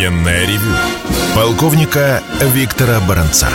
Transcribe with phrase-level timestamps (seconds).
[0.00, 0.74] Военное ревю
[1.34, 2.22] полковника
[2.54, 3.50] Виктора Баранца.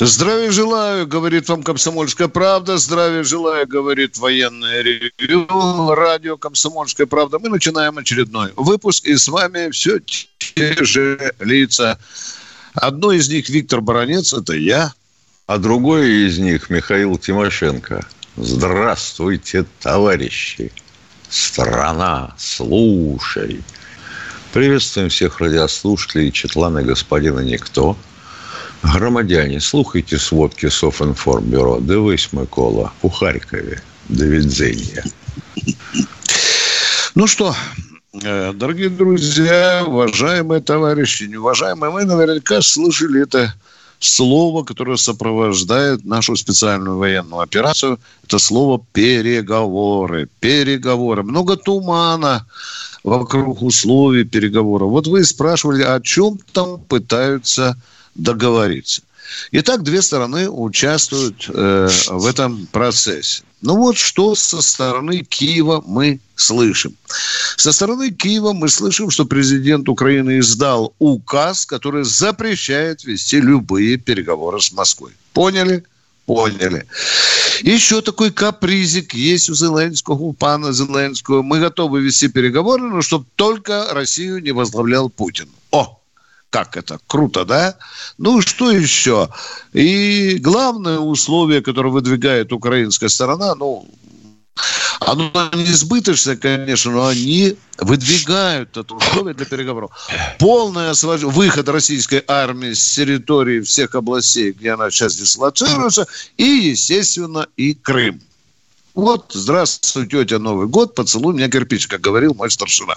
[0.00, 2.78] Здравия желаю, говорит вам Комсомольская правда.
[2.78, 5.92] Здравия желаю, говорит военное ревю.
[5.92, 7.38] Радио Комсомольская правда.
[7.38, 9.04] Мы начинаем очередной выпуск.
[9.04, 11.98] И с вами все те же лица.
[12.72, 14.94] Одно из них Виктор Баранец, это я.
[15.46, 18.06] А другой из них Михаил Тимошенко.
[18.38, 20.72] Здравствуйте, товарищи.
[21.28, 23.62] Страна, слушай.
[24.54, 27.98] Приветствуем всех радиослушателей Четлана господина Никто–
[28.84, 31.80] Громадяне, слухайте сводки Софинформбюро.
[31.80, 33.82] Дивись, Микола, у Харькове.
[34.08, 34.24] До.
[37.16, 37.56] Ну что,
[38.22, 43.54] э, дорогие друзья, уважаемые товарищи, неуважаемые, мы наверняка слышали это
[43.98, 47.98] слово, которое сопровождает нашу специальную военную операцию.
[48.24, 50.28] Это слово переговоры.
[50.40, 51.22] Переговоры.
[51.22, 52.46] Много тумана
[53.02, 54.90] вокруг условий переговоров.
[54.90, 57.76] Вот вы спрашивали, о чем там пытаются
[58.14, 59.02] договориться.
[59.52, 63.42] Итак, две стороны участвуют э, в этом процессе.
[63.64, 66.94] Ну вот что со стороны Киева мы слышим.
[67.56, 74.60] Со стороны Киева мы слышим, что президент Украины издал указ, который запрещает вести любые переговоры
[74.60, 75.12] с Москвой.
[75.32, 75.82] Поняли?
[76.26, 76.86] Поняли.
[77.62, 81.40] Еще такой капризик есть у Зеленского, у пана Зеленского.
[81.40, 85.48] Мы готовы вести переговоры, но чтобы только Россию не возглавлял Путин.
[85.70, 85.98] О,
[86.54, 87.00] как это?
[87.08, 87.74] Круто, да?
[88.16, 89.28] Ну, что еще?
[89.72, 93.88] И главное условие, которое выдвигает украинская сторона, ну,
[95.00, 99.90] оно не избыточное, конечно, но они выдвигают это условие для переговоров.
[100.38, 107.48] Полное освобождение, выход российской армии с территории всех областей, где она сейчас дислоцируется, и, естественно,
[107.56, 108.20] и Крым.
[108.94, 112.94] Вот, здравствуй, тетя, Новый год, поцелуй меня кирпич, как говорил мой старшина.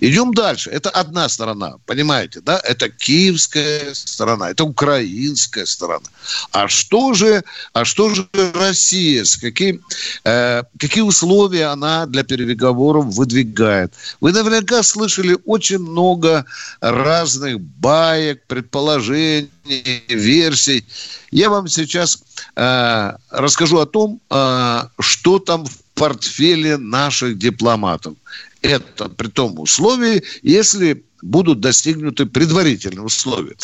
[0.00, 0.70] Идем дальше.
[0.70, 2.60] Это одна сторона, понимаете, да?
[2.62, 6.06] Это киевская сторона, это украинская сторона.
[6.52, 9.24] А что же, а что же Россия?
[9.24, 9.84] С каким,
[10.22, 13.92] э, какие условия она для переговоров выдвигает?
[14.20, 16.44] Вы наверняка слышали очень много
[16.80, 19.50] разных баек, предположений,
[20.08, 20.84] версий.
[21.30, 22.22] Я вам сейчас
[22.56, 28.14] э, расскажу о том, э, что там в портфеле наших дипломатов.
[28.62, 33.56] Это при том условии, если будут достигнуты предварительные условия.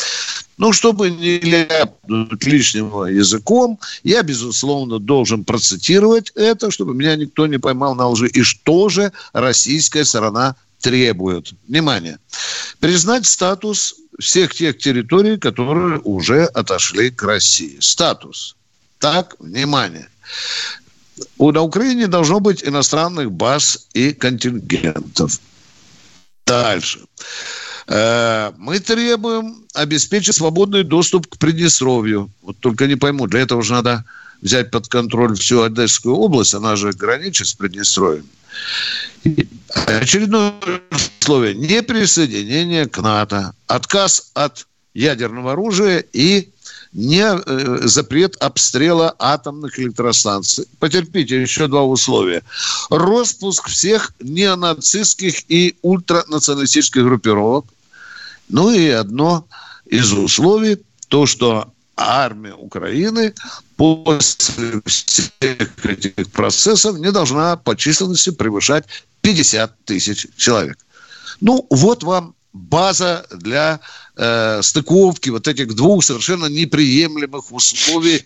[0.57, 7.59] Ну, чтобы не ляпнуть лишнего языком, я, безусловно, должен процитировать это, чтобы меня никто не
[7.59, 8.27] поймал на лжи.
[8.27, 11.51] И что же российская сторона требует?
[11.67, 12.17] Внимание.
[12.79, 17.77] Признать статус всех тех территорий, которые уже отошли к России.
[17.79, 18.55] Статус.
[18.99, 20.09] Так, внимание.
[21.37, 25.39] У, на Украине должно быть иностранных баз и контингентов.
[26.45, 26.99] Дальше.
[27.87, 32.29] Э, мы требуем обеспечить свободный доступ к Приднестровью.
[32.41, 34.03] Вот только не пойму, для этого же надо
[34.41, 38.27] взять под контроль всю Одесскую область, она же граничит с Приднестровьем.
[39.85, 40.53] Очередное
[41.21, 46.49] условие– неприсоединение к НАТО, отказ от ядерного оружия и
[46.93, 50.65] не э, запрет обстрела атомных электростанций.
[50.79, 52.41] Потерпите, еще два условия.
[52.89, 57.65] Роспуск всех неонацистских и ультранационалистических группировок.
[58.49, 59.47] Ну и одно
[59.85, 63.33] из условий, то, что армия Украины
[63.75, 68.85] после всех этих процессов не должна по численности превышать
[69.21, 70.77] 50 тысяч человек.
[71.41, 73.79] Ну, вот вам база для
[74.15, 78.25] э, стыковки вот этих двух совершенно неприемлемых условий,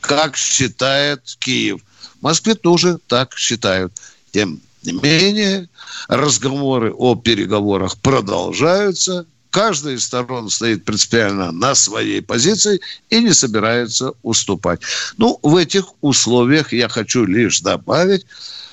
[0.00, 1.80] как считает Киев.
[2.20, 3.92] В Москве тоже так считают.
[4.32, 5.68] Тем не менее,
[6.08, 9.26] разговоры о переговорах продолжаются.
[9.56, 12.78] Каждая из сторон стоит принципиально на своей позиции
[13.08, 14.82] и не собирается уступать.
[15.16, 18.26] Ну, в этих условиях я хочу лишь добавить,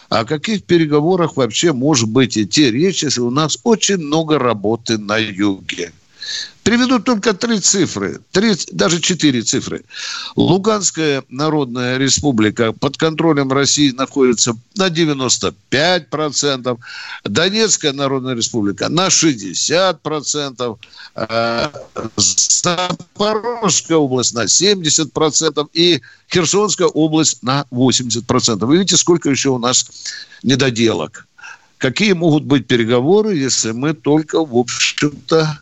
[0.10, 5.16] о каких переговорах вообще может быть идти речь, если у нас очень много работы на
[5.16, 5.94] юге?
[6.64, 9.84] Приведу только три цифры, три, даже четыре цифры.
[10.38, 16.80] Луганская Народная Республика под контролем России находится на 95%,
[17.26, 20.80] Донецкая Народная Республика на 60%,
[21.16, 21.70] э,
[22.16, 28.66] Запорожская область на 70% и Херсонская область на 80%.
[28.66, 29.86] Вы видите, сколько еще у нас
[30.44, 31.28] недоделок.
[31.78, 35.60] Какие могут быть переговоры, если мы только, в общем-то,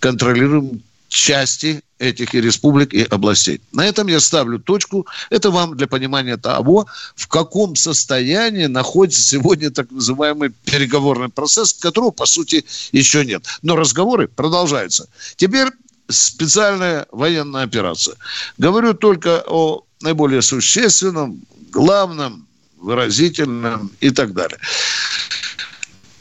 [0.00, 3.60] контролируем части этих и республик и областей.
[3.72, 5.06] На этом я ставлю точку.
[5.30, 12.10] Это вам для понимания того, в каком состоянии находится сегодня так называемый переговорный процесс, которого,
[12.10, 13.46] по сути, еще нет.
[13.62, 15.08] Но разговоры продолжаются.
[15.36, 15.68] Теперь
[16.08, 18.16] специальная военная операция.
[18.58, 21.40] Говорю только о наиболее существенном,
[21.70, 22.46] главном,
[22.78, 24.58] выразительном и так далее.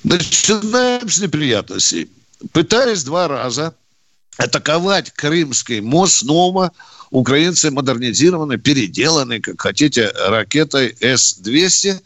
[0.04, 2.10] Начинаем с неприятностей.
[2.52, 3.74] Пытаясь два раза
[4.38, 6.72] атаковать Крымский мост снова
[7.12, 12.02] украинцы модернизированы, переделаны, как хотите, ракетой С-200.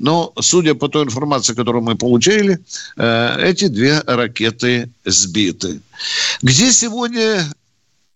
[0.00, 2.58] Но, судя по той информации, которую мы получили,
[2.96, 5.80] э, эти две ракеты сбиты.
[6.42, 7.46] Где сегодня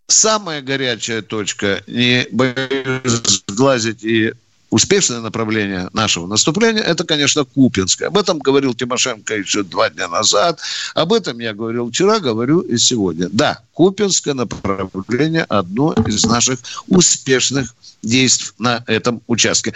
[0.08, 4.32] самая горячая точка, не боюсь сглазить и
[4.70, 8.08] успешное направление нашего наступления– это, конечно, Купинское.
[8.08, 10.60] Об этом говорил Тимошенко еще два дня назад.
[10.94, 13.28] Об этом я говорил вчера, говорю и сегодня.
[13.30, 19.74] Да, Купинское направление– одно из наших успешных действий на этом участке.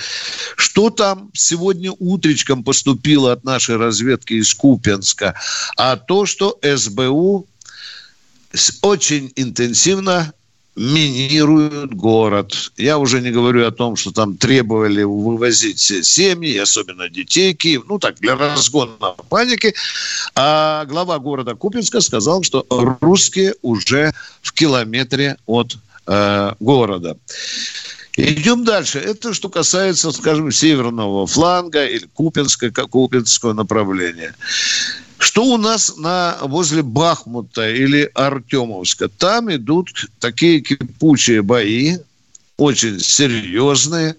[0.56, 5.34] Что там сегодня утречком поступило от нашей разведки из Купинска?
[5.76, 7.46] А то, что СБУ
[8.82, 10.32] очень интенсивно
[10.76, 12.72] минируют город.
[12.76, 17.84] Я уже не говорю о том, что там требовали вывозить все семьи, особенно детей, Киев,
[17.88, 19.74] ну так, для разгона паники.
[20.34, 22.66] А глава города Купинска сказал, что
[23.00, 25.76] русские уже в километре от
[26.06, 27.16] э, города.
[28.16, 28.98] Идем дальше.
[28.98, 34.34] Это что касается, скажем, северного фланга или Купинского, Купинского направления.
[35.22, 39.08] Что у нас на, возле Бахмута или Артемовска?
[39.08, 39.88] Там идут
[40.18, 41.98] такие кипучие бои,
[42.56, 44.16] очень серьезные.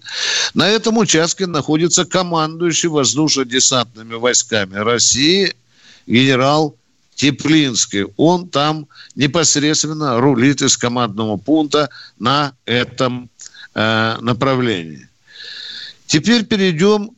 [0.54, 5.52] На этом участке находится командующий воздушно-десантными войсками России
[6.06, 6.74] генерал
[7.16, 8.06] Теплинский.
[8.16, 13.28] Он там непосредственно рулит из командного пункта на этом
[13.74, 15.06] э, направлении.
[16.06, 17.10] Теперь перейдем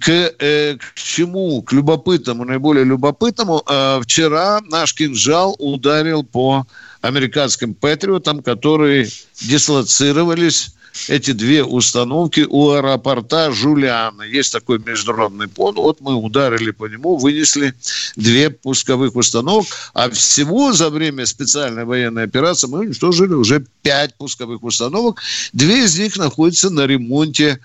[0.00, 1.62] к, э, к чему?
[1.62, 3.62] К любопытному, наиболее любопытному.
[3.68, 6.66] Э, вчера наш кинжал ударил по
[7.02, 9.08] американским патриотам, которые
[9.40, 10.74] дислоцировались
[11.08, 14.22] эти две установки у аэропорта Жулиана.
[14.22, 15.74] Есть такой международный пон.
[15.76, 17.74] Вот мы ударили по нему, вынесли
[18.16, 19.66] две пусковых установок.
[19.94, 25.20] А всего за время специальной военной операции мы уничтожили уже пять пусковых установок.
[25.52, 27.60] Две из них находятся на ремонте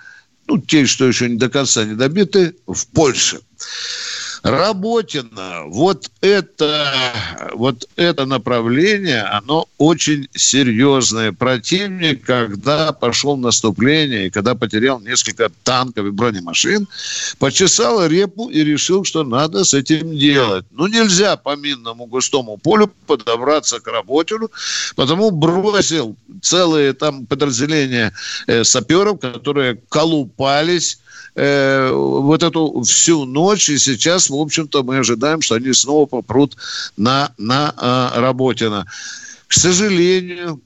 [0.47, 3.39] ну, те, что еще не до конца не добиты, в Польше.
[4.45, 6.94] Работина, вот это,
[7.53, 11.31] вот это направление, оно очень серьезное.
[11.31, 16.88] Противник, когда пошел наступление и когда потерял несколько танков и бронемашин,
[17.39, 20.65] почесал репу и решил, что надо с этим делать.
[20.69, 24.51] Ну, нельзя по минному густому полю подобраться к работину,
[24.95, 28.13] потому бросил целые там подразделения
[28.45, 31.00] э, саперов, которые колупались
[31.36, 36.56] э, вот эту всю ночь, и сейчас, в общем-то, мы ожидаем, что они снова попрут
[36.98, 38.86] на, на э, Работино.
[39.48, 40.62] К сожалению,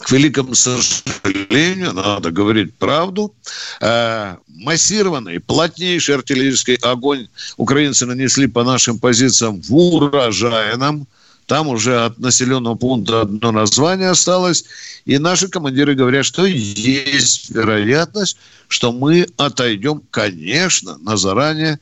[0.00, 3.34] к великому сожалению, надо говорить правду,
[3.80, 11.06] э, массированный, плотнейший артиллерийский огонь украинцы нанесли по нашим позициям в Урожайном,
[11.46, 14.64] там уже от населенного пункта одно название осталось.
[15.04, 18.36] И наши командиры говорят, что есть вероятность,
[18.68, 21.78] что мы отойдем, конечно, на заранее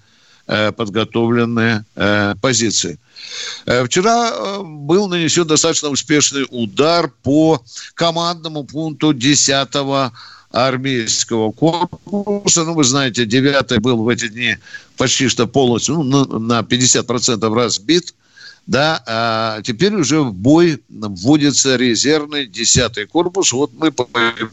[0.46, 2.98] э, подготовленные э, позиции.
[3.64, 7.62] Э, вчера был нанесен достаточно успешный удар по
[7.94, 10.12] командному пункту 10-го
[10.50, 12.64] армейского корпуса.
[12.64, 14.58] Ну, вы знаете, 9 был в эти дни
[14.98, 18.14] почти что полностью, ну, на 50% разбит
[18.66, 23.52] да, а теперь уже в бой вводится резервный 10-й корпус.
[23.52, 24.50] Вот мы по голове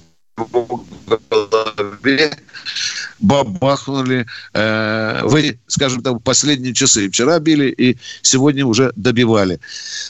[3.20, 7.10] бабахнули э, вы, скажем так, последние часы.
[7.10, 9.60] Вчера били и сегодня уже добивали.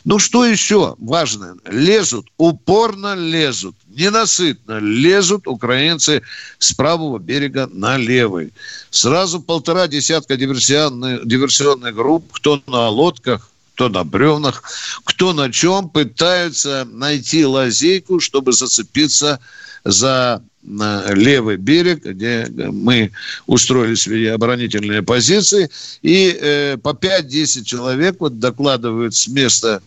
[0.06, 1.58] Ну, что еще важно?
[1.70, 6.22] Лезут, упорно лезут, ненасытно лезут украинцы
[6.58, 8.54] с правого берега на левый.
[8.90, 13.51] Сразу полтора десятка диверсионных, диверсионных групп, кто на лодках,
[13.82, 14.62] кто на бревнах,
[15.06, 19.40] кто на чем, пытаются найти лазейку, чтобы зацепиться
[19.84, 23.12] за левый берег, где мы
[23.48, 25.72] устроили свои оборонительные позиции.
[26.04, 29.82] И э, по 5-10 человек вот докладывают с места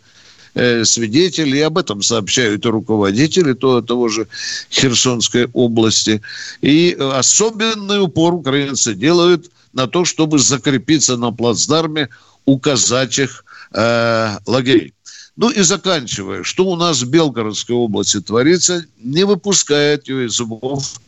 [0.57, 4.27] э, свидетелей, и об этом сообщают и руководители то, того же
[4.73, 6.21] Херсонской области.
[6.63, 12.09] И особенный упор украинцы делают на то, чтобы закрепиться на плацдарме
[12.45, 13.45] у казачьих
[13.75, 14.95] э, лагерей.
[15.37, 21.01] Ну и заканчивая, что у нас в Белгородской области творится, не выпускает ее из зубов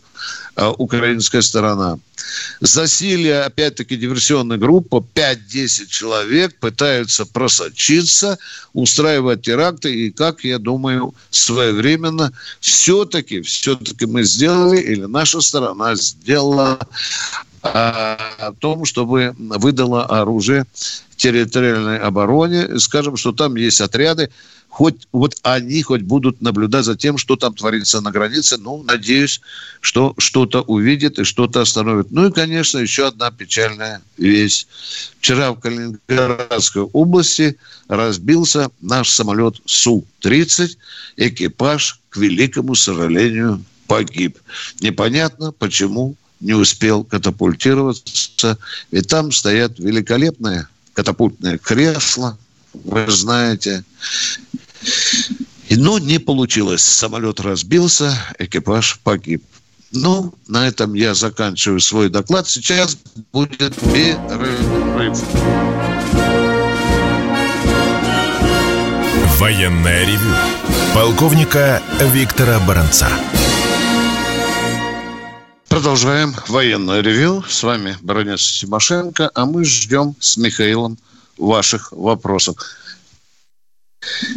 [0.57, 1.99] а, украинская сторона.
[2.61, 8.39] Засилие, опять-таки, диверсионная группа, 5-10 человек пытаются просочиться,
[8.73, 16.79] устраивать теракты, и, как я думаю, своевременно все-таки, все-таки мы сделали, или наша сторона сделала
[17.63, 20.67] о том, чтобы выдала оружие
[21.17, 22.79] территориальной обороне.
[22.79, 24.31] Скажем, что там есть отряды,
[24.69, 28.59] хоть вот они хоть будут наблюдать за тем, что там творится на границе.
[28.59, 29.41] Ну, надеюсь,
[29.81, 32.11] что что-то увидит и что-то остановит.
[32.11, 34.67] Ну и, конечно, еще одна печальная вещь.
[35.19, 37.57] Вчера в Калининградской области
[37.89, 40.77] разбился наш самолет Су-30.
[41.17, 44.39] Экипаж, к великому сожалению, погиб.
[44.81, 48.57] Непонятно, почему не успел катапультироваться.
[48.93, 52.39] Ведь там стоят великолепные катапультные кресла,
[52.73, 53.83] вы знаете.
[55.69, 56.83] Но не получилось.
[56.83, 59.43] Самолет разбился, экипаж погиб.
[59.91, 62.47] Ну, на этом я заканчиваю свой доклад.
[62.49, 62.97] Сейчас
[63.33, 65.19] будет перерыв.
[69.39, 70.35] Военная ревю.
[70.95, 73.09] Полковника Виктора Баранца.
[75.77, 77.43] Продолжаем военное ревю.
[77.47, 80.97] С вами Баранец Тимошенко, а мы ждем с Михаилом
[81.37, 82.57] ваших вопросов.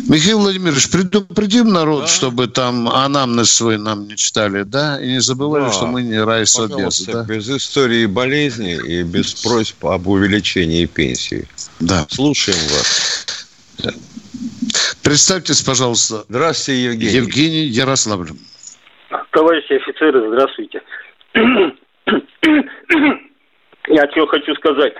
[0.09, 2.07] Михаил Владимирович, предупредим народ, да.
[2.07, 5.01] чтобы там анамнез свой нам не читали, да?
[5.01, 5.71] И не забывали, да.
[5.71, 7.23] что мы не рай собес, да?
[7.23, 11.47] без истории болезни и без просьб об увеличении пенсии.
[11.79, 12.05] Да.
[12.09, 13.93] Слушаем вас.
[15.01, 16.25] Представьтесь, пожалуйста.
[16.27, 17.15] Здравствуйте, Евгений.
[17.15, 18.31] Евгений Ярославль.
[19.31, 20.81] Товарищи офицеры, здравствуйте.
[23.87, 24.93] Я что хочу сказать.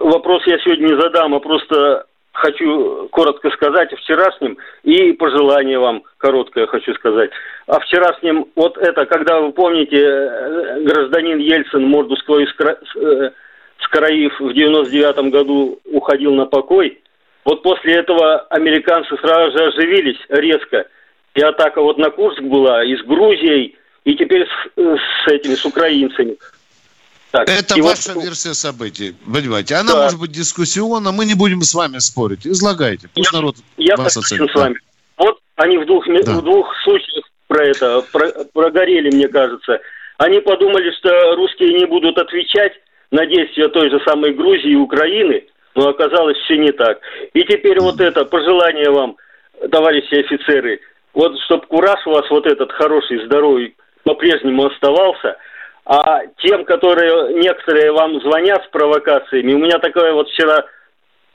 [0.00, 6.02] Вопрос я сегодня не задам, а просто хочу коротко сказать о вчерашнем и пожелание вам
[6.18, 7.30] короткое хочу сказать.
[7.66, 13.30] О вчерашнем, вот это, когда вы помните, э, гражданин Ельцин морду свою э,
[13.80, 17.00] скроив в 99 году уходил на покой,
[17.44, 20.86] вот после этого американцы сразу же оживились резко.
[21.34, 23.77] И атака вот на Курск была и с Грузией,
[24.08, 26.36] и теперь с, с этими, с украинцами.
[27.30, 28.24] Так, Это ваша вот...
[28.24, 29.74] версия событий, понимаете?
[29.74, 30.02] Она да.
[30.04, 32.46] может быть дискуссионна, мы не будем с вами спорить.
[32.46, 34.50] Излагайте, пусть я, народ я вас оценит.
[34.50, 34.76] с вами.
[35.18, 36.38] Вот они в двух, да.
[36.38, 39.78] в двух случаях про это про, прогорели, мне кажется.
[40.16, 42.72] Они подумали, что русские не будут отвечать
[43.10, 46.98] на действия той же самой Грузии и Украины, но оказалось все не так.
[47.34, 49.16] И теперь вот это пожелание вам,
[49.70, 50.80] товарищи офицеры,
[51.12, 53.74] вот чтобы кураж у вас вот этот хороший, здоровый
[54.08, 55.36] по-прежнему оставался–
[55.88, 60.66] а тем, которые некоторые вам звонят с провокациями, у меня такое вот вчера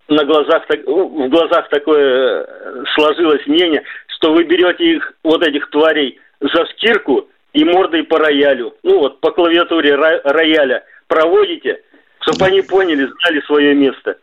[0.08, 3.82] на глазах, в глазах такое э, сложилось мнение,
[4.16, 9.20] что вы берете их, вот этих тварей, за шкирку и мордой по роялю, ну вот
[9.22, 11.82] по клавиатуре рояля проводите,
[12.22, 14.18] чтобы они поняли, знали свое место.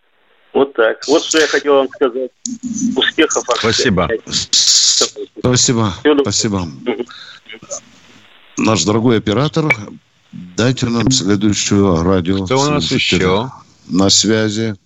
[0.52, 1.00] Вот так.
[1.08, 2.30] Вот что я хотел вам сказать.
[2.96, 3.42] Успехов.
[3.58, 4.08] Спасибо.
[5.40, 5.92] Спасибо.
[6.20, 6.60] Спасибо.
[8.60, 9.74] Наш дорогой оператор
[10.32, 12.44] Дайте нам следующего радио.
[12.44, 13.50] Кто у нас еще?
[13.88, 14.76] На связи.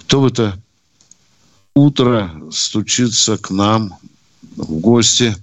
[0.00, 0.56] Кто это
[1.74, 3.94] утро стучится к нам
[4.56, 5.34] в гости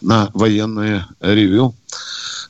[0.00, 1.74] на военное ревю.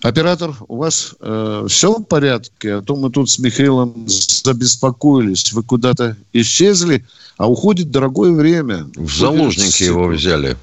[0.03, 2.77] Оператор, у вас э, все в порядке?
[2.77, 5.53] А то мы тут с Михаилом забеспокоились.
[5.53, 7.05] Вы куда-то исчезли,
[7.37, 8.87] а уходит дорогое время.
[8.95, 10.57] В заложники его взяли.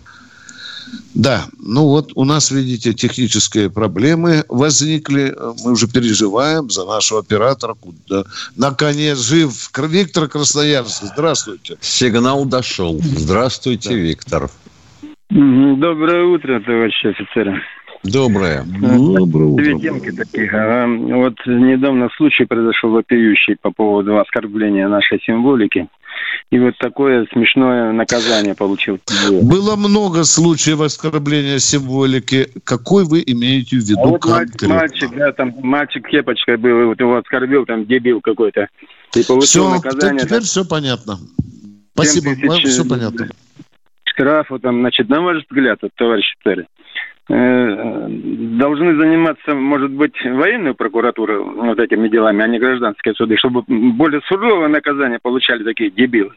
[1.18, 5.36] Да, ну вот у нас, видите, технические проблемы возникли.
[5.66, 7.74] Мы уже переживаем за нашего оператора.
[7.74, 8.24] Куда?
[8.56, 9.52] Наконец, жив.
[9.90, 11.78] Виктор Красноярск, здравствуйте.
[11.82, 13.00] Сигнал дошел.
[13.02, 13.96] Здравствуйте, да.
[13.96, 14.50] Виктор.
[15.32, 17.64] Доброе утро, товарищи офицеры.
[18.12, 18.64] Доброе.
[18.64, 19.64] Доброе утро.
[19.64, 20.52] Две темки таких.
[20.52, 25.88] Вот недавно случай произошел вопиющий по поводу оскорбления нашей символики.
[26.50, 29.00] И вот такое смешное наказание получил.
[29.44, 32.48] Было много случаев оскорбления символики.
[32.64, 34.76] Какой вы имеете в виду а вот конкретно?
[34.76, 38.68] Мальчик, да, там мальчик кепочкой был, вот его оскорбил, там дебил какой-то.
[39.16, 40.20] И получил все, наказание.
[40.20, 41.20] Теперь там, все понятно.
[41.94, 43.30] Спасибо, все понятно.
[44.06, 46.54] Штрафу там, значит, на ваш взгляд, вот, товарищ Э,
[47.30, 54.22] должны заниматься, может быть, военную прокуратуру вот этими делами, а не гражданские суды, чтобы более
[54.30, 56.32] суровое наказание получали такие дебилы.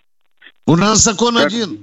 [0.67, 1.47] У нас закон как...
[1.47, 1.79] один.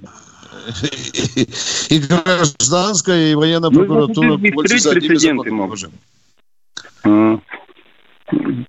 [1.89, 5.81] И гражданская, и военная ну, прокуратура ну, пользуются одними законами.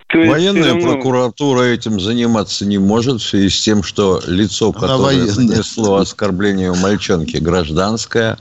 [0.07, 0.93] То Военная равно...
[0.93, 6.77] прокуратура этим заниматься не может в связи с тем, что лицо, которое нанесло оскорбление у
[6.77, 8.39] мальчонки, гражданское,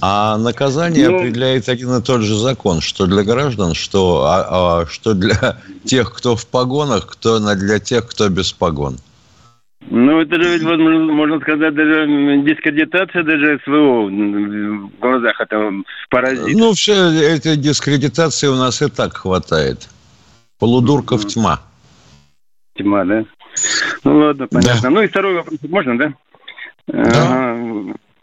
[0.00, 1.16] а наказание ну...
[1.16, 6.12] определяет один и тот же закон, что для граждан, что, а, а, что для тех,
[6.12, 8.98] кто в погонах, кто для тех, кто без погон.
[9.90, 12.06] Ну, это же, можно сказать, даже
[12.42, 15.72] дискредитация даже СВО в глазах этого
[16.08, 16.58] паразита.
[16.58, 19.88] Ну, все этой дискредитации у нас и так хватает.
[20.58, 21.60] Полудурков тьма.
[22.76, 23.24] Тьма, да?
[24.04, 24.82] Ну, ладно, понятно.
[24.82, 24.90] Да.
[24.90, 26.14] Ну, и второй вопрос, можно, да?
[26.86, 27.56] Да.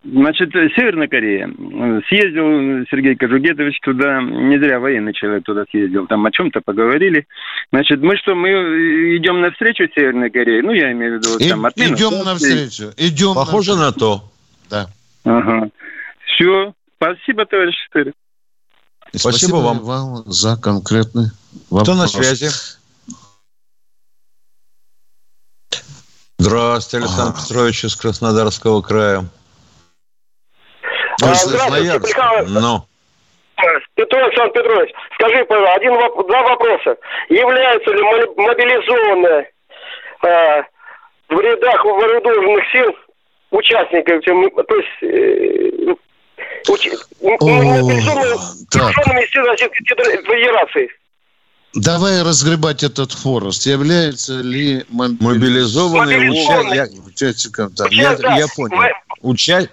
[0.04, 1.48] Значит, Северная Корея.
[2.10, 7.28] Съездил Сергей Кожугетович туда, не зря военный человек туда съездил, там о чем-то поговорили.
[7.72, 8.50] Значит, мы что, мы
[9.18, 10.64] идем навстречу Северной Корее?
[10.64, 11.96] Ну, я имею в виду там отмену.
[11.96, 12.92] Идем навстречу.
[12.98, 14.24] Идем Похоже на то.
[14.72, 14.88] Да.
[15.24, 15.70] Ага.
[16.26, 16.74] Все.
[16.96, 18.14] Спасибо, товарищ Штырь.
[19.14, 19.80] Спасибо, Спасибо вам.
[19.80, 21.28] вам за конкретный
[21.70, 21.84] вопрос.
[21.84, 22.50] Кто на связи?
[26.40, 27.42] Здравствуйте, Александр а...
[27.42, 29.26] Петрович из Краснодарского края.
[31.22, 32.48] А, здравствуйте, Михаил.
[32.48, 32.86] Ну.
[33.96, 35.94] Петр Александр Петрович, скажи, один,
[36.28, 36.98] два вопроса.
[37.30, 39.52] Являются ли мобилизованные
[40.24, 40.64] э,
[41.30, 42.96] в рядах вооруженных сил
[43.52, 45.94] участниками, то есть э,
[46.72, 46.90] уч,
[47.22, 47.92] мобилизованные
[48.72, 50.90] вооруженными силами Федерации?
[51.74, 53.66] Давай разгребать этот forest.
[53.66, 56.90] Является ли мобилизованные, мобилизованные.
[57.06, 57.72] участником?
[57.78, 57.86] Да.
[57.92, 58.78] Я, я понял.
[59.22, 59.70] Уча...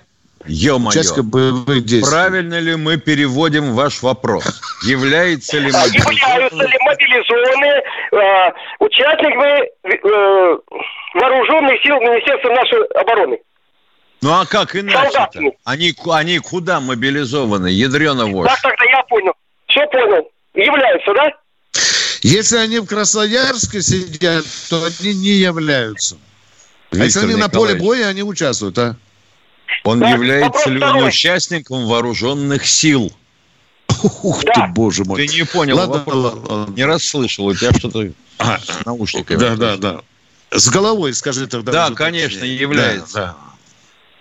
[0.47, 1.23] Ё-моё.
[1.23, 2.11] боевых действий.
[2.11, 4.61] Правильно ли мы переводим ваш вопрос?
[4.85, 10.59] Является ли Являются ли мобилизованные э, участниками э,
[11.15, 13.39] вооруженных сил Министерства нашей обороны?
[14.21, 15.29] Ну а как иначе
[15.65, 17.69] Они, они куда мобилизованы?
[17.69, 18.51] Ядрена вождь.
[18.51, 19.33] Так, тогда я понял.
[19.69, 20.29] Все понял.
[20.55, 21.33] Являются, да?
[22.23, 26.17] Если они в Красноярске сидят, то они не являются.
[26.91, 28.97] Виктор а если они на поле боя, они участвуют, а?
[29.85, 33.13] Он да, является ли он участником вооруженных сил?
[34.23, 34.53] Ух да.
[34.53, 35.27] ты, боже мой.
[35.27, 36.73] Ты не понял ладно, ладно.
[36.75, 37.47] Не расслышал.
[37.47, 39.39] У тебя что-то а, с наушниками.
[39.39, 40.01] Да, да, да.
[40.51, 41.73] С головой скажи тогда.
[41.73, 42.57] Да, конечно, точнее.
[42.57, 43.15] является.
[43.15, 43.37] Да,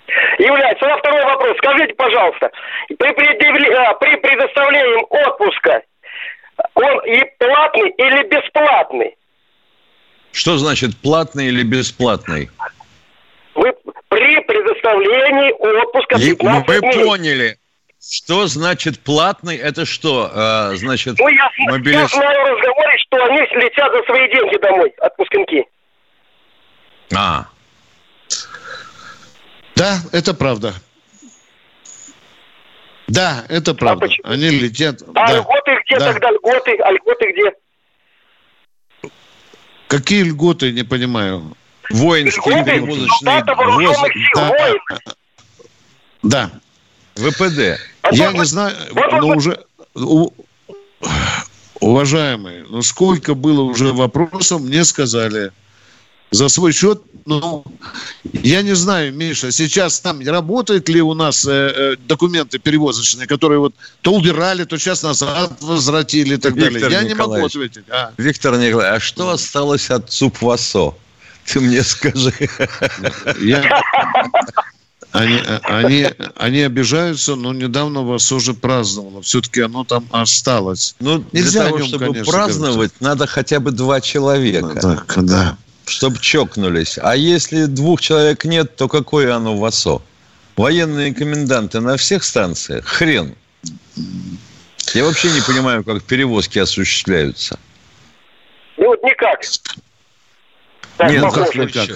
[0.08, 0.44] да.
[0.44, 0.86] Является.
[0.86, 1.58] Ну, второй вопрос.
[1.58, 2.52] Скажите, пожалуйста,
[2.88, 3.76] при, предъявле...
[3.76, 5.82] А, при предоставлении отпуска
[6.74, 9.18] он и платный или бесплатный?
[10.32, 12.50] Что значит платный или бесплатный?
[14.48, 17.06] Предоставлении отпуска 15 Мы дней.
[17.06, 17.58] поняли.
[18.00, 19.58] Что значит платный?
[19.58, 20.32] Это что?
[20.34, 22.00] А, значит, ну, я, мобилиз...
[22.00, 25.66] я знаю в разговоре, что они летят за свои деньги домой, отпускники.
[27.16, 27.48] А.
[29.76, 30.74] Да, это правда.
[33.08, 34.06] Да, это а правда.
[34.06, 34.32] А почему?
[34.32, 35.02] Они летят.
[35.14, 35.38] А да.
[35.38, 36.14] льготы где да.
[36.14, 36.32] тогда?
[36.32, 36.78] Льготы?
[36.78, 37.52] А льготы где?
[39.88, 41.57] Какие льготы, не понимаю.
[41.90, 43.44] Воинские перевозочные...
[46.24, 46.52] Да.
[46.52, 46.52] да.
[47.16, 47.80] ВПД.
[48.12, 49.64] Я не знаю, но уже...
[51.80, 55.52] Уважаемые, ну сколько было уже вопросов, мне сказали
[56.32, 57.02] за свой счет.
[57.26, 57.64] Ну,
[58.34, 63.60] я не знаю, Миша, сейчас там работают ли у нас э, э, документы перевозочные, которые
[63.60, 66.92] вот то убирали, то сейчас назад возвратили и так Виктор далее.
[66.92, 67.84] Я не могу ответить.
[67.90, 68.12] А.
[68.18, 70.96] Виктор Николаевич, а что осталось от ЦУП-ВАСО?
[71.48, 72.34] Ты мне скажи.
[73.40, 73.82] Я...
[75.14, 79.22] Они, они, они обижаются, но недавно вас уже праздновало.
[79.22, 80.96] Все-таки оно там осталось.
[81.00, 83.04] Ну, нельзя, того, чтобы конечно, праздновать, говорится.
[83.04, 84.80] надо хотя бы два человека.
[84.80, 85.58] Так, да.
[85.86, 87.00] Чтобы чокнулись.
[87.02, 90.02] А если двух человек нет, то какое оно в ОСО?
[90.58, 92.86] Военные коменданты на всех станциях?
[92.86, 93.34] Хрен.
[94.94, 97.58] Я вообще не понимаю, как перевозки осуществляются.
[98.78, 99.40] Ну, вот никак.
[100.98, 101.68] Так, Нет, похоже.
[101.68, 101.90] Как,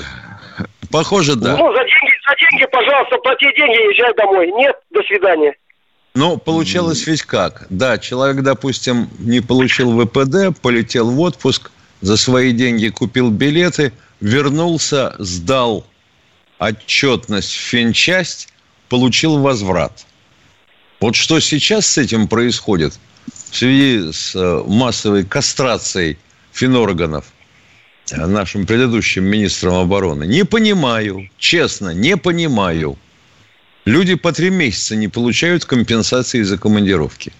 [0.91, 1.57] Похоже, да.
[1.57, 4.51] Ну, за деньги, за деньги, пожалуйста, плати деньги и езжай домой.
[4.51, 5.55] Нет, до свидания.
[6.13, 7.65] Ну, получалось ведь как?
[7.69, 15.15] Да, человек, допустим, не получил ВПД, полетел в отпуск, за свои деньги купил билеты, вернулся,
[15.19, 15.85] сдал
[16.59, 18.49] отчетность в финчасть,
[18.89, 20.05] получил возврат.
[20.99, 22.93] Вот что сейчас с этим происходит
[23.49, 26.19] в связи с э, массовой кастрацией
[26.51, 27.25] финорганов–
[28.17, 30.25] нашим предыдущим министром обороны.
[30.25, 32.97] Не понимаю, честно, не понимаю.
[33.85, 37.33] Люди по три месяца не получают компенсации за командировки.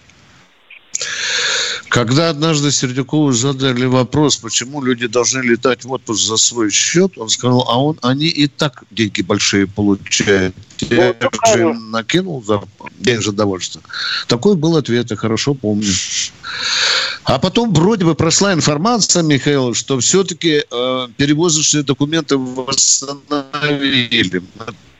[1.92, 7.28] Когда однажды Сердюкову задали вопрос, почему люди должны летать в отпуск за свой счет, он
[7.28, 10.56] сказал, а он, они и так деньги большие получают.
[10.78, 11.14] Я
[11.54, 12.62] же накинул за
[12.98, 13.82] день же довольства.
[14.26, 15.92] Такой был ответ, я хорошо помню.
[17.24, 24.42] А потом вроде бы прошла информация, Михаил, что все-таки э, перевозочные документы восстановили.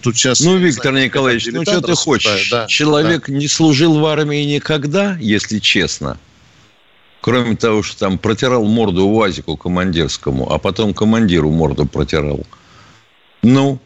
[0.02, 2.50] Тут сейчас, ну, Виктор знаю, Николаевич, ну что ты хочешь?
[2.50, 3.32] Да, Человек да.
[3.32, 6.18] не служил в армии никогда, если честно.
[7.22, 12.44] Кроме того, что там протирал морду УАЗику командирскому, а потом командиру морду протирал.
[13.44, 13.78] Ну,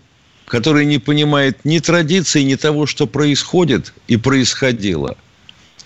[0.47, 5.19] который не понимает ни традиций, ни того, что происходит и происходило.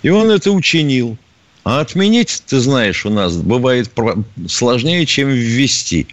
[0.03, 1.19] И он это учинил.
[1.65, 3.91] А отменить, ты знаешь, у нас бывает
[4.49, 6.07] сложнее, чем ввести.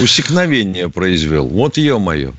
[0.00, 1.46] Усекновение произвел.
[1.46, 2.32] Вот ё-моё.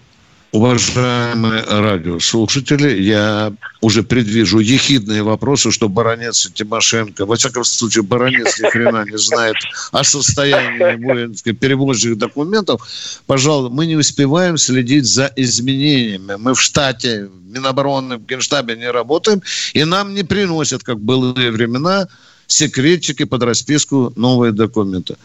[0.53, 8.59] Уважаемые радиослушатели, я уже предвижу ехидные вопросы, что баронец и Тимошенко, во всяком случае, баронец
[8.59, 9.55] ни хрена не знает
[9.91, 12.87] о состоянии воинских перевозных документов.
[13.25, 16.35] Пожалуйста, мы не успеваем следить за изменениями.
[16.37, 19.41] Мы в штате Минобороны, в Генштабе не работаем,
[19.73, 22.07] и нам не приносят, как былые времена,
[22.45, 25.15] секретчики под расписку новые документы.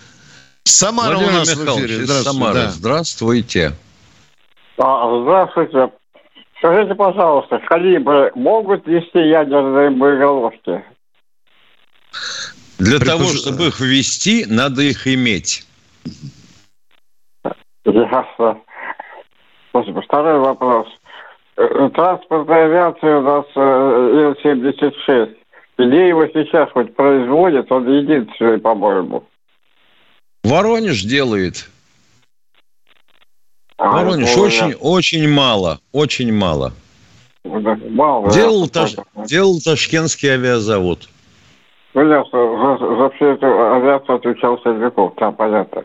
[0.64, 2.04] Самара Владимир у нас Михайлович, в эфире.
[2.06, 2.38] Здравствуйте.
[2.38, 2.54] Самара.
[2.54, 2.70] Да.
[2.72, 3.76] Здравствуйте.
[4.78, 5.90] А, здравствуйте.
[6.58, 10.82] Скажите, пожалуйста, калибры могут вести ядерные боеголовки?
[12.78, 15.66] Для того, чтобы их ввести, надо их иметь.
[17.84, 18.60] Ясно.
[19.70, 20.02] Спасибо.
[20.02, 20.86] Второй вопрос.
[21.56, 25.36] Э, транспортная авиация у нас э, Ил-76.
[25.78, 27.70] Где его сейчас хоть производят?
[27.70, 29.24] Он единственный, по-моему.
[30.44, 31.68] Воронеж делает.
[33.78, 36.72] А, Воронеж ну, очень, очень мало, очень мало.
[37.44, 38.30] Мало.
[38.32, 38.96] Делал, да, таш,
[39.28, 41.08] делал Ташкентский авиазавод.
[41.94, 42.76] Ну, ясно.
[42.78, 45.84] За, за всю эту авиацию отвечал Сердюков, там понятно.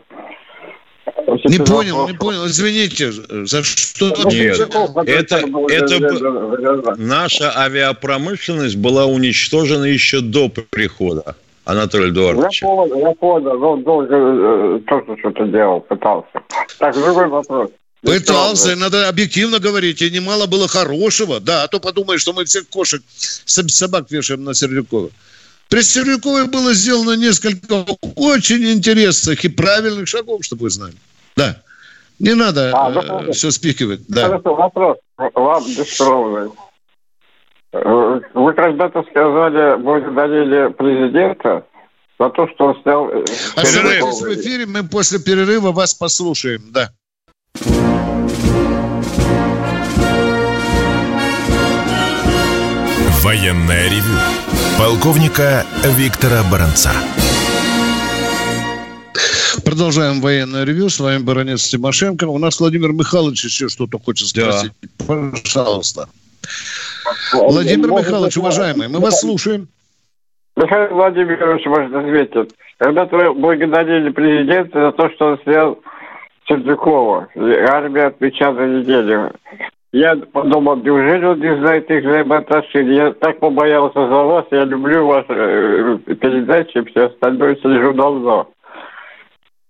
[1.44, 2.46] Не понял, не понял.
[2.46, 4.08] Извините, за что?
[4.24, 4.58] Нет,
[5.06, 12.66] это, это наша авиапромышленность была уничтожена еще до прихода Анатолия Эдуардовича.
[12.66, 13.64] Я понял, я понял.
[13.64, 16.42] Он долго э, тоже что-то делал, пытался.
[16.78, 17.70] Так, другой вопрос.
[18.04, 21.40] Пытался, надо объективно говорить, и немало было хорошего.
[21.40, 23.02] Да, а то подумаешь, что мы всех кошек,
[23.46, 25.10] собак вешаем на Сердюкова.
[25.68, 27.86] При Сердюкове было сделано несколько
[28.16, 30.94] очень интересных и правильных шагов, чтобы вы знали.
[31.36, 31.62] Да.
[32.18, 34.02] Не надо а, э, все спихивать.
[34.06, 34.26] Да.
[34.26, 36.50] Хорошо, вопрос вам бескровный.
[37.72, 41.64] Вы когда-то сказали, благодарили президента
[42.20, 43.08] за то, что он снял...
[43.08, 43.24] Э,
[43.56, 46.90] Оставайтесь в эфире, мы после перерыва вас послушаем, да.
[53.24, 54.18] Военная ревю.
[54.78, 55.64] Полковника
[55.96, 56.90] Виктора Баранца.
[59.64, 60.88] Продолжаем военное ревю.
[60.88, 62.24] С вами баронец Тимошенко.
[62.24, 64.72] У нас Владимир Михайлович еще что-то хочет спросить.
[64.98, 65.04] Да.
[65.06, 66.08] Пожалуйста.
[67.32, 69.68] Владимир Михайлович, уважаемый, мы вас слушаем.
[70.56, 72.54] Михаил Владимирович, может, ответить.
[72.78, 75.78] Когда-то благодарили президента за то, что он снял
[76.46, 77.28] Сердюкова.
[77.68, 79.32] Армия отвечала за неделю.
[79.92, 82.96] Я подумал, неужели он не знает их взаимоотношений?
[82.96, 88.50] Я так побоялся за вас, я люблю ваши э, передачи, все остальное сижу давно.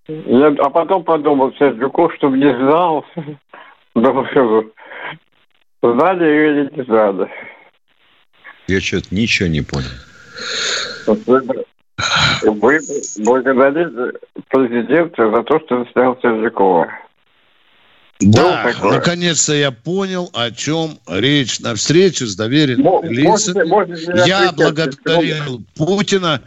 [0.09, 3.05] Я, а потом подумал, Сердюков, чтобы не знал.
[3.95, 4.73] Думаю,
[5.83, 7.29] знали или не знали.
[8.67, 9.91] Я что-то ничего не понял.
[12.43, 12.81] Вы
[13.19, 16.89] благодарите президента за то, что он снял Сердюкова.
[18.21, 21.61] Да, наконец-то я понял, о чем речь.
[21.61, 26.41] На встрече с доверенными лицами я благодарил Путина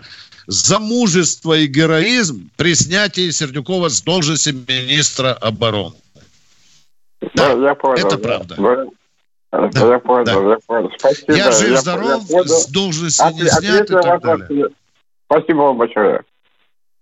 [0.48, 5.96] за мужество и героизм при снятии Сердюкова с должности министра обороны.
[7.36, 8.56] Да, да я понял, это правда.
[9.52, 10.52] Да, да, я понял, да.
[10.52, 10.92] я понял.
[10.98, 11.34] Спасибо.
[11.34, 14.70] Я жив-здоров, с должности не снят и так далее.
[15.30, 16.22] Спасибо вам большое.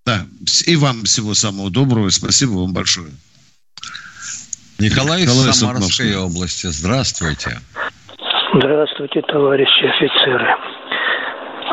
[0.06, 0.26] Да,
[0.68, 2.10] и вам всего самого доброго.
[2.10, 3.12] Спасибо вам большое.
[4.80, 6.68] Николай, Николай из Самарской области.
[6.68, 7.58] Здравствуйте.
[8.54, 10.56] Здравствуйте, товарищи офицеры.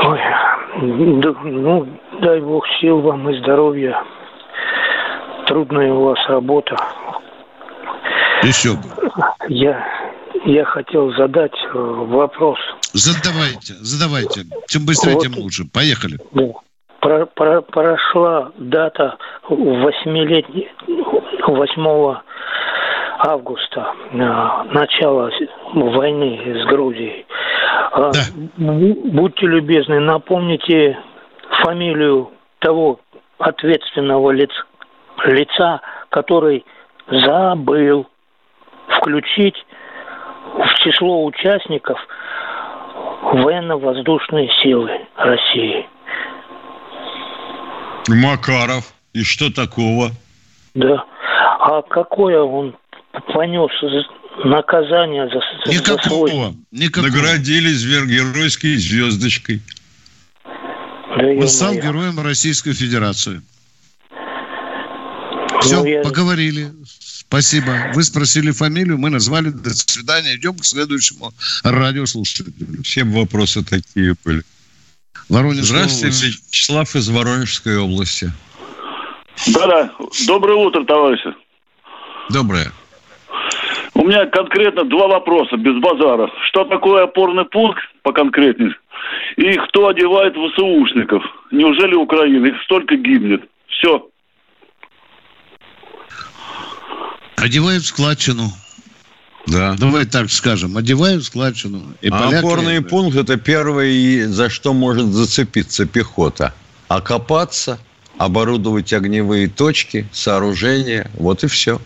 [0.05, 0.21] Ой,
[0.81, 4.03] ну, дай бог сил вам и здоровья.
[5.47, 6.77] Трудная у вас работа.
[8.43, 8.83] Еще бы.
[9.49, 9.85] Я,
[10.45, 12.59] я хотел задать э, вопрос.
[12.93, 14.43] Задавайте, задавайте.
[14.69, 15.65] Чем быстрее, вот, тем лучше.
[15.73, 16.19] Поехали.
[16.33, 16.43] Да.
[17.01, 19.17] Про, про, прошла дата
[19.49, 20.71] восьмилетней,
[21.47, 22.23] восьмого
[23.19, 25.31] августа, э, начала
[25.75, 27.27] войны с Грузией.
[27.93, 28.21] А, да.
[28.57, 30.99] Будьте любезны, напомните
[31.63, 33.01] фамилию того
[33.39, 34.65] ответственного лица,
[35.25, 36.65] лица, который
[37.09, 38.07] забыл
[38.89, 39.57] включить
[40.55, 41.99] в число участников
[43.23, 45.87] военно-воздушные силы России.
[48.09, 48.93] Макаров.
[49.13, 50.11] И что такого?
[50.75, 51.05] Да.
[51.61, 52.75] А какое он
[53.33, 53.71] понес
[54.45, 56.29] наказание за, Никакого.
[56.29, 56.55] за свой...
[56.73, 57.11] Никакого.
[57.11, 57.69] Наградили
[58.07, 59.61] геройской звездочкой.
[60.45, 61.83] Да Он стал ё-моё.
[61.93, 63.43] героем Российской Федерации.
[65.63, 66.73] Все, Ну, я- поговорили.
[66.85, 67.93] Спасибо.
[67.95, 69.49] Вы спросили фамилию, мы назвали.
[69.49, 70.35] До свидания.
[70.37, 71.33] Идем к следующему
[71.65, 72.53] радиослушателю.
[72.85, 74.43] Все вопросы такие были.
[75.29, 76.47] Воронежская Здравствуйте, область.
[76.53, 78.33] Вячеслав из Воронежской области.
[79.55, 79.91] Да-да.
[80.27, 81.35] Доброе утро, товарищи.
[82.31, 82.71] Доброе.
[83.95, 86.31] У меня конкретно два вопроса, без базара.
[86.49, 88.75] Что такое опорный пункт, поконкретнее?
[89.37, 91.23] И кто одевает ВСУшников?
[91.51, 92.47] Неужели Украина?
[92.47, 93.43] Их столько гибнет.
[93.69, 94.09] Все.
[97.43, 98.53] Одевают складчину.
[99.49, 99.75] Да.
[99.75, 100.77] Давай так скажем.
[100.77, 101.83] Одевают складчину.
[102.01, 106.55] И А поляки- опорный пункт– это первое, за что может зацепиться пехота.
[106.87, 107.81] Окопаться,
[108.17, 111.81] оборудовать огневые точки, сооружения, вот и все.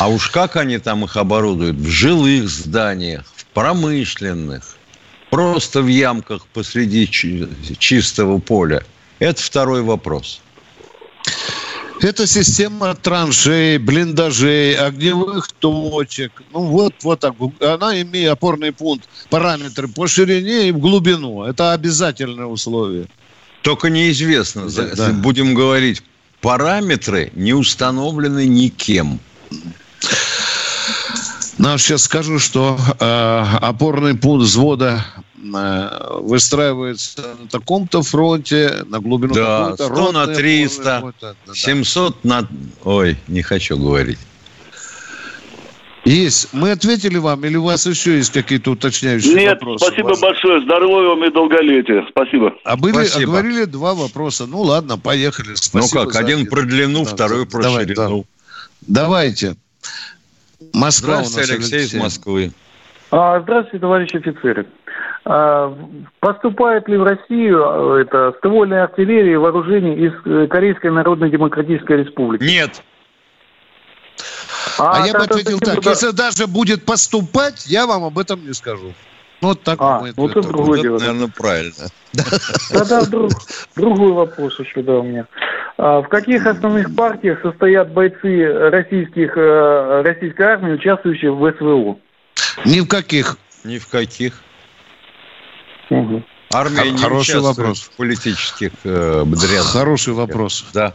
[0.00, 1.76] А уж как они там их оборудуют?
[1.76, 4.76] В жилых зданиях, в промышленных,
[5.30, 8.82] просто в ямках посреди чи- чистого поля.
[9.20, 10.40] Это второй вопрос.
[12.04, 16.42] Это система траншей, блиндажей, огневых точек.
[16.52, 17.34] Ну вот, вот так.
[17.60, 21.44] Она имеет опорный пункт, параметры по ширине и в глубину.
[21.44, 23.06] Это обязательное условие.
[23.62, 25.08] Только неизвестно, за- Да.
[25.12, 26.02] будем говорить,
[26.42, 29.18] параметры не установлены никем.
[31.56, 35.06] Ну, сейчас скажу, что э, опорный пункт взвода
[36.20, 41.34] выстраивается на таком-то фронте, на глубину Да, такой-то, 100 на ротный 300, опорный пункт, да,
[41.46, 41.54] да.
[41.54, 42.48] 700 на...
[42.84, 44.18] Ой, не хочу говорить.
[46.04, 46.48] Есть.
[46.52, 49.86] Мы ответили вам, или у вас еще есть какие-то уточняющие Нет, вопросы?
[49.86, 50.62] спасибо Вас- большое.
[50.62, 52.04] Здоровья вам и долголетия.
[52.10, 52.52] Спасибо.
[52.64, 53.22] А были, Спасибо.
[53.22, 54.46] а говорили два вопроса.
[54.46, 55.54] Ну ладно, поехали.
[55.54, 56.50] Спасибо ну как, один ответ.
[56.50, 58.26] про длину, Да, второй да, про давай, ширину.
[58.82, 59.56] Давайте.
[60.74, 62.52] Москва у нас, Здравствуйте, Алексей из Москвы.
[63.10, 64.66] А, Здравствуйте, товарищи офицеры.
[65.26, 65.74] А,
[66.20, 72.42] Поступает ли в Россию а, это ствольная артиллерия вооружений из э, Корейской Народно-Демократической Республики?
[72.44, 72.82] Нет.
[74.78, 75.76] А, я бы ответил так.
[75.76, 78.92] туда- Если даже будет поступать, я вам об этом не скажу.
[79.40, 80.52] Ну, вот так А, мой ну ответ это такой.
[80.56, 80.98] другое Это, дело.
[80.98, 81.86] наверное, правильно.
[82.70, 83.32] Тогда друг-
[83.76, 85.26] другой вопрос еще, да, у меня.
[85.76, 91.98] А В каких основных партиях состоят бойцы российских, э, российской армии, участвующие в СВО?
[92.64, 93.36] Ни в каких.
[93.64, 94.40] Ни в каких.
[95.90, 96.24] Мгм.
[96.52, 97.80] Армия не хороший вопрос.
[97.82, 99.72] в политических э, дрязгах.
[99.72, 100.64] Хороший вопрос.
[100.72, 100.94] Да.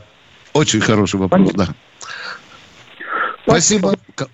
[0.53, 1.67] Очень хороший вопрос, да.
[3.43, 3.95] Спасибо.
[4.15, 4.29] К-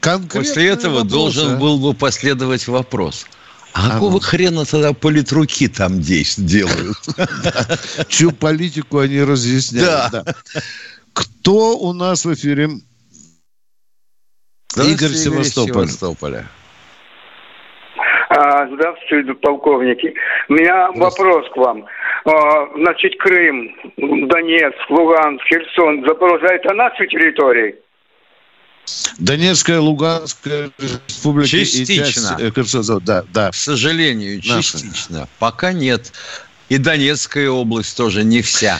[0.00, 1.56] конкретные После этого вопросы, должен а?
[1.58, 3.26] был бы последовать вопрос.
[3.72, 4.20] А А какого ну.
[4.20, 6.96] хрена тогда политруки там делают?
[8.08, 10.12] Чью политику они разъясняют.
[10.12, 10.24] Да.
[11.12, 12.70] Кто у нас в эфире?
[14.76, 16.44] Игорь Севастополь.
[18.36, 20.12] А, Здравствуйте, полковники.
[20.48, 21.86] У меня вопрос к вам.
[22.24, 27.76] А, Значит, Крым, Донецк, Луганск, Херсон, Запорожье– это наши территории?
[29.18, 32.04] Донецкая, Луганская республика и Частично.
[32.04, 32.98] часть э.
[33.00, 33.50] Да, да.
[33.50, 34.72] К сожалению, Наши.
[34.72, 35.28] частично.
[35.38, 36.12] Пока нет.
[36.68, 38.78] И Донецкая область тоже не вся.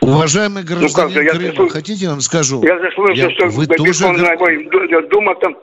[0.00, 2.62] Уважаемый как гражданин же, я Крыма, слышу- хотите, я вам скажу?
[2.62, 5.56] Я слышу, Я- что вы тоже Дума там...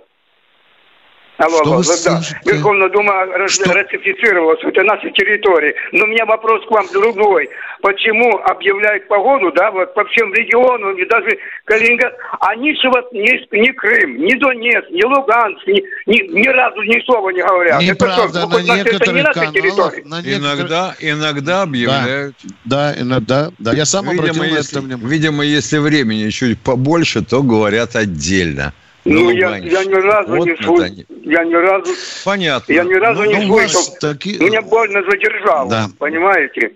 [1.38, 2.52] Алло, Что алло, вы да, да.
[2.52, 3.14] Верховная Дума
[3.48, 3.74] Что?
[3.74, 5.74] ратифицировала, это наши территории.
[5.92, 7.50] Но у меня вопрос к вам другой.
[7.82, 13.36] Почему объявляют погоду, да, вот по всем регионам, и даже Калининград, они же вот ни,
[13.58, 17.82] ни Крым, ни Донецк, ни Луганск, ни, ни, ни разу ни слова не говорят.
[17.82, 20.04] Неправда, это, на что, значит, это не некоторых наши каналах, территории?
[20.06, 22.36] на некоторых- Иногда, иногда объявляют.
[22.64, 23.50] Да, иногда.
[23.60, 25.08] Да, я сам обратил Видимо на это если, внимание.
[25.10, 28.74] видимо, если времени чуть побольше, то говорят отдельно.
[29.06, 30.80] Ну, На я, я ни разу Вот не слышал.
[31.24, 32.74] Я ни разу, Понятно.
[32.74, 33.96] я ни разу Ну, не у вас слышал.
[34.02, 35.90] таки- Меня больно задержало, Да.
[36.00, 36.72] понимаете?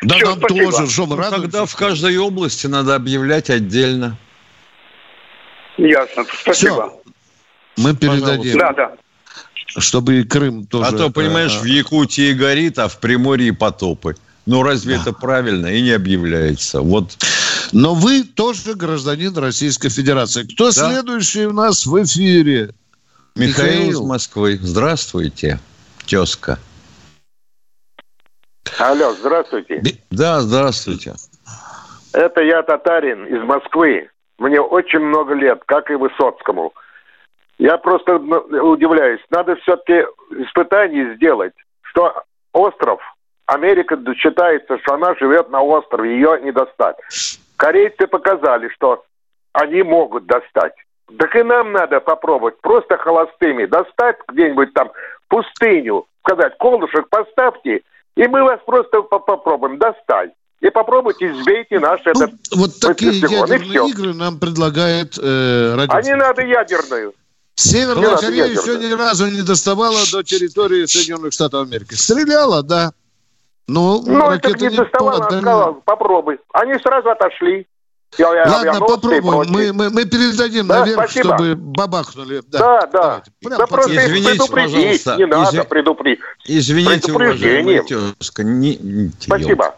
[0.00, 0.70] Да Всё, нам спасибо.
[0.72, 4.16] тоже, мы Ну, тогда в каждой области надо объявлять отдельно.
[5.76, 6.94] Ясно, спасибо.
[7.76, 8.92] Мы передадим, Да, да.
[9.78, 10.88] чтобы и Крым тоже...
[10.88, 14.16] а то, понимаешь, э, в Якутии горит, а в Приморье потопы.
[14.46, 15.66] Ну, разве это правильно?
[15.68, 16.80] И не объявляется.
[16.80, 17.16] Вот
[17.72, 20.44] Но вы тоже гражданин Российской Федерации.
[20.54, 22.70] Кто следующий у нас в эфире?
[23.36, 24.06] Михаил, из Михаил.
[24.06, 24.58] Москвы.
[24.62, 25.58] Здравствуйте,
[26.06, 26.58] тезка.
[28.78, 29.82] Алло, здравствуйте.
[30.10, 31.14] Да, здравствуйте.
[32.12, 34.08] Это я татарин из Москвы.
[34.38, 36.72] Мне очень много лет, как и Высоцкому.
[37.58, 38.38] Я просто ну,
[38.70, 39.20] удивляюсь.
[39.30, 40.06] Надо все-таки
[40.44, 43.00] испытание сделать, что остров,
[43.46, 46.96] Америка считается, что она живет на острове, ее не достать.
[47.64, 49.04] Корейцы показали, что
[49.54, 50.74] они могут достать.
[51.18, 54.92] Так и нам надо попробовать просто холостыми достать где-нибудь там
[55.28, 57.80] пустыню, сказать, колышек поставьте,
[58.16, 60.32] и мы вас просто попробуем достать.
[60.60, 62.34] И попробуйте сбейте наш ну, этот...
[62.54, 67.14] Вот такие ядерные игры нам предлагает э, А не надо ядерную.
[67.54, 71.94] Северная Корея еще ни разу не доставала до территории Соединенных Штатов Америки.
[71.94, 72.92] Стреляла, да.
[73.66, 75.38] Но ну, это не доставала, не...
[75.38, 76.38] сказала, попробуй.
[76.52, 77.66] Они сразу отошли.
[78.18, 79.24] Я, Ладно, я попробуем.
[79.50, 81.34] Мы, мы, мы передадим да, наверх, спасибо.
[81.34, 82.42] чтобы бабахнули.
[82.46, 83.22] Да, да.
[83.42, 83.56] да.
[83.58, 85.16] да просто Извините, пожалуйста.
[85.16, 85.68] Не надо Изв...
[85.68, 86.20] предупредить.
[86.44, 88.44] Извините, уважаемая тезка.
[88.44, 89.74] Не, не, спасибо.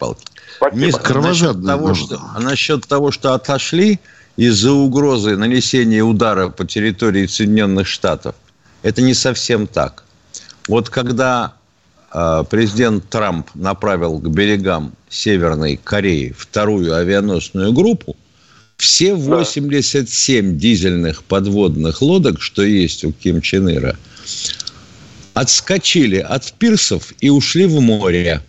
[0.57, 0.85] Спасибо.
[0.85, 3.99] Мисс, насчет того, что, насчет того, что отошли
[4.35, 8.35] из-за угрозы нанесения удара по территории Соединенных Штатов,
[8.83, 10.03] это не совсем так.
[10.67, 11.56] Вот когда
[12.11, 18.15] президент Трамп направил к берегам Северной Кореи вторую авианосную группу,
[18.77, 20.59] все 87 да.
[20.59, 23.95] дизельных подводных лодок, что есть у Ким Чен Ира,
[25.33, 28.41] отскочили от пирсов и ушли в море.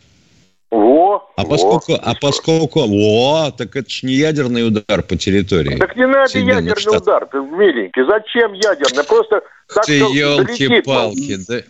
[0.71, 5.77] Во, а поскольку, а поскольку, о, так это ж не ядерный удар по территории.
[5.77, 7.03] Так не надо ядерный Штатов.
[7.03, 8.03] удар, ты миленький.
[8.07, 9.05] Зачем ядерный?
[9.05, 9.42] Просто
[9.73, 11.61] так Ты елки-палки, да?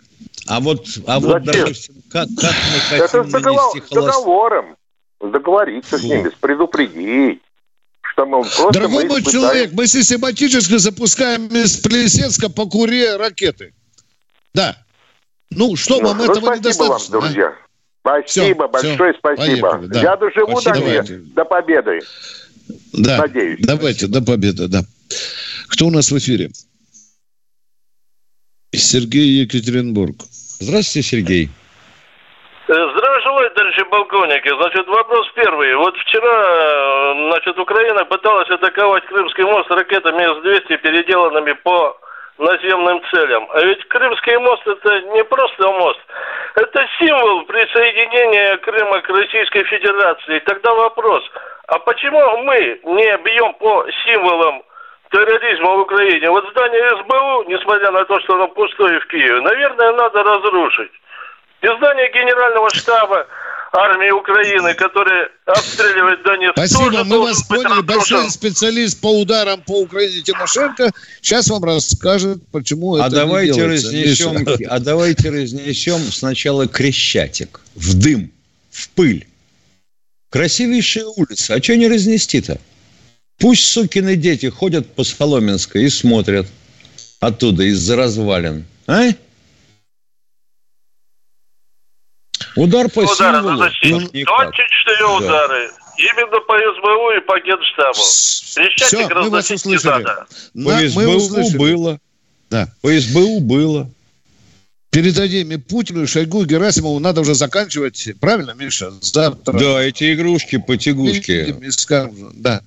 [0.47, 4.75] А вот, а вот допустим, как, как мы хотим Это с, договор, с договором.
[5.19, 6.03] Договориться Фу.
[6.03, 7.41] с ними, предупредить.
[8.01, 13.73] Что, мол, Дорогой мой человек, мы систематически запускаем из Плесецка по Куре ракеты.
[14.53, 14.77] Да.
[15.51, 17.19] Ну, что ну, вам ну, этого недостаточно?
[17.19, 17.47] Вам, друзья.
[17.47, 17.69] А?
[18.21, 19.19] Спасибо, все, большое все.
[19.19, 19.69] спасибо.
[19.69, 20.01] Поехали, да.
[20.01, 21.17] Я доживу до, давайте.
[21.17, 21.99] до победы.
[22.93, 23.17] Да.
[23.17, 23.59] Надеюсь.
[23.65, 24.81] Давайте, до победы, да.
[25.67, 26.51] Кто у нас в эфире?
[28.79, 30.15] Сергей Екатеринбург.
[30.59, 31.49] Здравствуйте, Сергей.
[32.67, 34.49] Э, здравия желаю, товарищи полковники.
[34.49, 35.75] Значит, вопрос первый.
[35.75, 41.97] Вот вчера, значит, Украина пыталась атаковать Крымский мост ракетами С-200, переделанными по
[42.39, 43.47] наземным целям.
[43.51, 45.99] А ведь Крымский мост это не просто мост,
[46.55, 50.39] это символ присоединения Крыма к Российской Федерации.
[50.45, 51.23] Тогда вопрос,
[51.67, 54.63] а почему мы не бьем по символам
[55.11, 56.29] терроризма в Украине?
[56.29, 60.91] Вот здание СБУ, несмотря на то, что оно пустое в Киеве, наверное, надо разрушить.
[61.61, 63.27] И здание Генерального штаба
[63.71, 66.53] армии Украины, которая обстреливает Донецк.
[66.53, 67.81] Спасибо, мы вас поняли.
[67.81, 70.91] Большой специалист по ударам по Украине Тимошенко
[71.21, 77.99] сейчас вам расскажет, почему а это давайте не разнесем, А давайте разнесем сначала Крещатик в
[77.99, 78.31] дым,
[78.71, 79.27] в пыль.
[80.31, 81.55] Красивейшая улица.
[81.55, 82.59] А что не разнести-то?
[83.39, 86.45] Пусть сукины дети ходят по Соломенской и смотрят
[87.19, 88.65] оттуда, из-за развалин.
[88.87, 89.07] А?
[92.55, 93.57] Удар по Удары символу.
[93.57, 95.07] 24 да.
[95.17, 95.71] удары.
[95.97, 97.99] Именно по СБУ и по Генштабу.
[98.75, 100.03] Все, мы вас услышали.
[100.03, 100.27] Надо.
[100.53, 101.57] По СБУ услышали.
[101.57, 101.99] было.
[102.49, 102.67] Да.
[102.81, 103.89] По СБУ было.
[104.91, 108.09] Передадим и Путину, и Шойгу, и Герасимову надо уже заканчивать.
[108.19, 108.91] Правильно, Миша?
[109.01, 109.53] Завтра.
[109.53, 111.55] Да, эти игрушки, потягушки.
[112.33, 112.61] Да.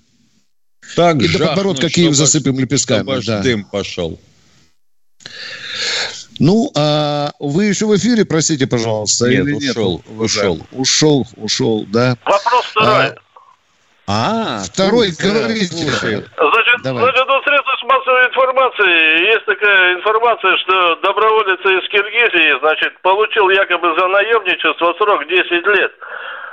[0.97, 3.25] Так и жахну, до подбородка Киев засыпем лепестками.
[3.25, 3.40] Да.
[3.40, 4.18] дым пошел.
[6.38, 10.21] Ну, а вы еще в эфире, простите, пожалуйста, нет, или ушел, нет?
[10.21, 12.16] Ушел, ушел, ушел, да.
[12.25, 13.14] Вопрос второй.
[14.09, 15.77] А, а второй, говорите.
[15.77, 17.03] Значит, Давай.
[17.05, 23.95] значит, у средств массовой информации есть такая информация, что доброволец из Киргизии, значит, получил якобы
[23.95, 25.92] за наемничество срок 10 лет.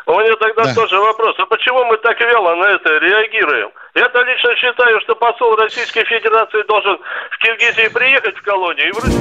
[0.09, 0.73] У меня тогда да.
[0.73, 3.69] тоже вопрос, а почему мы так вяло на это реагируем?
[3.93, 6.97] Я-то лично считаю, что посол Российской Федерации должен
[7.29, 9.13] в Киргизии приехать в колонию и вроде...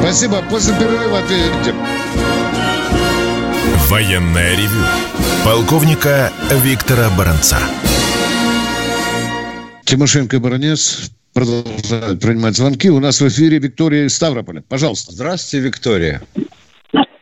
[0.00, 1.76] Спасибо, после перерыва ответим.
[3.88, 4.82] Военная ревю.
[5.44, 7.58] Полковника Виктора Баранца.
[9.84, 12.90] Тимошенко и Баранец продолжают принимать звонки.
[12.90, 14.64] У нас в эфире Виктория из Ставрополя.
[14.68, 15.12] Пожалуйста.
[15.12, 16.22] Здравствуйте, Виктория.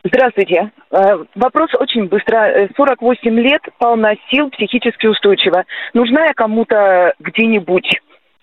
[0.07, 0.71] Здравствуйте.
[0.91, 2.69] Э, вопрос очень быстро.
[2.75, 5.65] 48 э, лет, полна сил, психически устойчива.
[5.93, 7.87] Нужна я кому-то где-нибудь,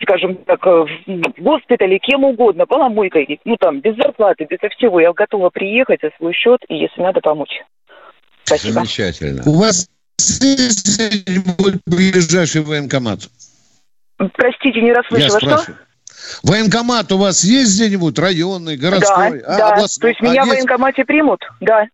[0.02, 5.00] скажем так, э, в госпитале, кем угодно, поломойкой, ну там, без зарплаты, без всего.
[5.00, 7.62] Я готова приехать за свой счет и, если надо, помочь.
[8.44, 8.74] Спасибо.
[8.74, 9.42] Замечательно.
[9.46, 9.88] У вас
[10.18, 10.98] есть
[11.86, 13.20] ближайший военкомат?
[14.16, 15.74] Простите, не расслышала, что?
[16.42, 18.18] Военкомат у вас есть где-нибудь?
[18.18, 19.40] Районный, городской?
[19.40, 19.68] Да, а, да.
[19.74, 20.00] Областной?
[20.02, 21.40] То есть меня а в военкомате примут?
[21.60, 21.86] Да.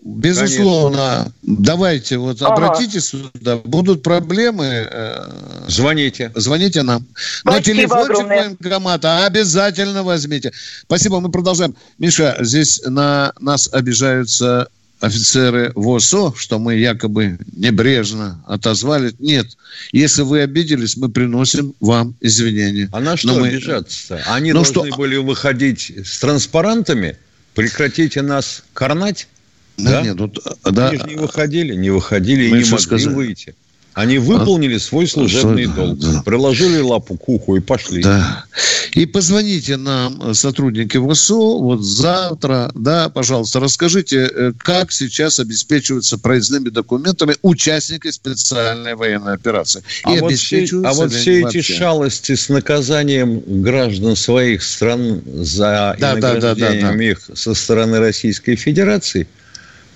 [0.00, 1.32] Безусловно.
[1.42, 2.52] Давайте, вот Ага.
[2.54, 3.56] обратитесь сюда.
[3.56, 4.64] Будут проблемы.
[4.64, 5.30] э,
[5.66, 6.30] Звоните.
[6.34, 7.04] Звоните нам.
[7.44, 8.38] На Спасибо телефончик огромное.
[8.42, 10.52] военкомата обязательно возьмите.
[10.82, 11.74] Спасибо, мы продолжаем.
[11.98, 14.68] Миша, здесь на нас обижаются
[15.00, 19.14] офицеры ВОСО, что мы якобы небрежно отозвали.
[19.18, 19.56] Нет,
[19.92, 22.88] если вы обиделись, мы приносим вам извинения.
[22.92, 24.22] А на что Но мы- обижаться-то?
[24.26, 27.16] Они Ну должны что- были выходить с транспарантами?
[27.54, 29.28] Прекратите нас карнать?
[29.76, 30.02] Да, Да?
[30.02, 30.32] нет, ну,
[30.72, 30.88] да.
[30.88, 33.14] Они же не выходили, не выходили и Мы не что могли сказали?
[33.14, 33.54] выйти.
[33.98, 36.22] Они выполнили свой служебный что- долг, да.
[36.24, 38.00] приложили лапу к уху и пошли.
[38.00, 38.44] Да.
[38.92, 46.16] И позвоните нам, э, сотрудники ВСУ, вот завтра, да, пожалуйста, расскажите, э, как сейчас обеспечиваются
[46.16, 49.82] проездными документами участники специальной военной операции.
[50.04, 55.96] А И вот, все, а вот все эти шалости с наказанием граждан своих стран за
[55.98, 57.02] Да, да, да, да, да.
[57.02, 59.26] их со стороны Российской Федерации,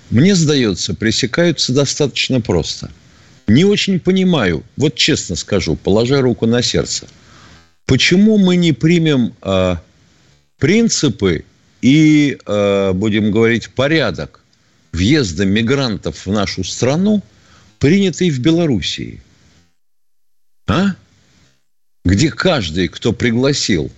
[0.09, 2.91] мне сдается, пресекаются достаточно просто.
[3.47, 7.07] Не очень понимаю, вот честно скажу, положа руку на сердце,
[7.85, 9.81] почему мы не примем а,
[10.59, 11.43] принципы
[11.81, 14.39] и, а, будем говорить, порядок
[14.93, 17.21] въезда мигрантов в нашу страну,
[17.79, 19.21] принятый в Белоруссии?
[20.67, 20.95] А?
[22.05, 23.91] Где каждый, кто пригласил,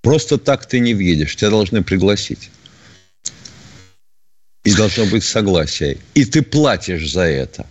[0.00, 2.50] просто так ты не въедешь, тебя должны пригласить.
[4.64, 5.98] И должно быть согласие.
[6.14, 7.66] И ты платишь за это.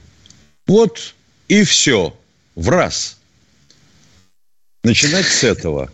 [0.69, 1.15] Вот
[1.47, 2.15] и все.
[2.53, 3.17] В раз.
[4.83, 5.89] Начинать с этого.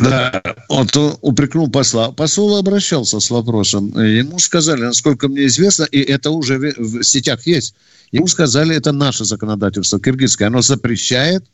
[0.00, 0.88] Да, он
[1.20, 2.12] упрекнул посла.
[2.12, 3.88] Посол обращался с вопросом.
[4.00, 7.74] Ему сказали, насколько мне известно, и это уже в сетях есть,
[8.10, 11.44] ему сказали, это наше законодательство киргизское, оно запрещает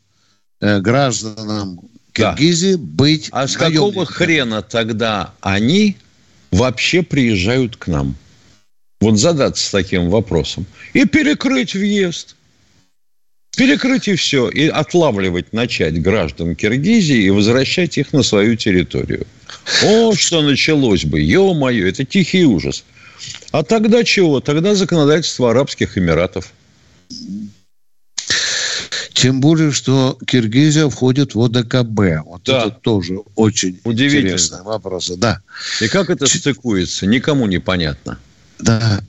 [0.61, 1.81] э, гражданам
[2.15, 2.33] Да.
[2.33, 5.97] Киргизии быть А с какого хрена тогда они
[6.51, 8.15] вообще приезжают к нам?
[9.03, 10.65] Вот задаться таким вопросом.
[10.93, 12.37] И перекрыть въезд.
[13.57, 14.49] Перекрыть и все.
[14.49, 19.27] И отлавливать начать граждан Киргизии и возвращать их на свою территорию.
[19.83, 21.19] О, что началось бы.
[21.19, 22.85] Ё-моё, это тихий ужас.
[23.51, 24.39] А тогда чего?
[24.39, 26.53] Тогда законодательство Арабских Эмиратов.
[29.13, 32.25] Тем более, что Киргизия входит в ОДКБ.
[32.25, 32.61] Вот Да.
[32.67, 34.21] это тоже очень Удивительно.
[34.27, 35.09] интересный вопрос.
[35.17, 35.41] Да.
[35.81, 38.17] И как это стыкуется, никому не понятно.
[38.63, 39.01] Да.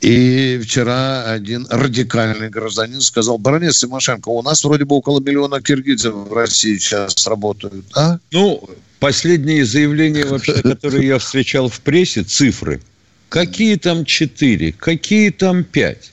[0.00, 6.28] И вчера один радикальный гражданин сказал, баронец Тимошенко, у нас вроде бы около миллиона киргизов
[6.28, 7.86] в России сейчас работают.
[7.94, 8.18] А?
[8.30, 8.68] Ну,
[8.98, 12.82] последние заявления вообще, которые я встречал в прессе, цифры.
[13.30, 16.10] Какие там 4, какие там 5?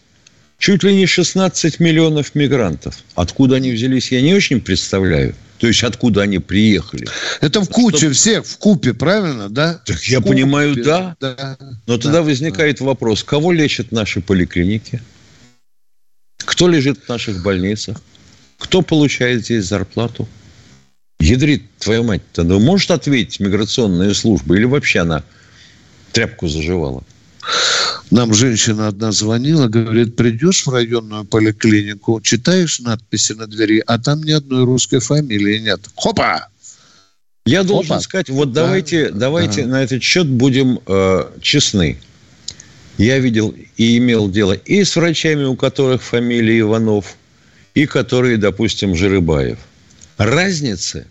[0.58, 2.96] Чуть ли не 16 миллионов мигрантов.
[3.16, 5.36] Откуда они взялись, я не очень представляю.
[5.62, 7.08] То есть, откуда они приехали.
[7.40, 9.80] Это в куче всех, в купе, правильно, да?
[9.86, 11.16] Так я купе, понимаю, да.
[11.20, 11.56] да.
[11.86, 15.04] Но тогда возникает вопрос, кого лечат наши поликлиники?
[16.38, 18.02] Кто лежит в наших больницах?
[18.58, 20.28] Кто получает здесь зарплату?
[21.20, 25.24] Ядрит, твою мать-то, ну может ответить миграционная служба или вообще она
[26.12, 27.04] тряпку заживала?
[28.12, 34.22] Нам женщина одна звонила, говорит, придешь в районную поликлинику, читаешь надписи на двери, а там
[34.24, 35.80] ни одной русской фамилии нет.
[35.96, 36.50] Хопа!
[37.46, 38.02] Я должен Опа.
[38.02, 38.66] сказать, вот Да.
[38.66, 39.70] давайте, давайте Да.
[39.70, 41.98] на этот счет будем э, честны.
[42.98, 47.16] Я видел и имел дело и с врачами, у которых фамилия Иванов,
[47.74, 49.58] и которые, допустим, Жирыбаев.
[50.18, 51.08] Разницы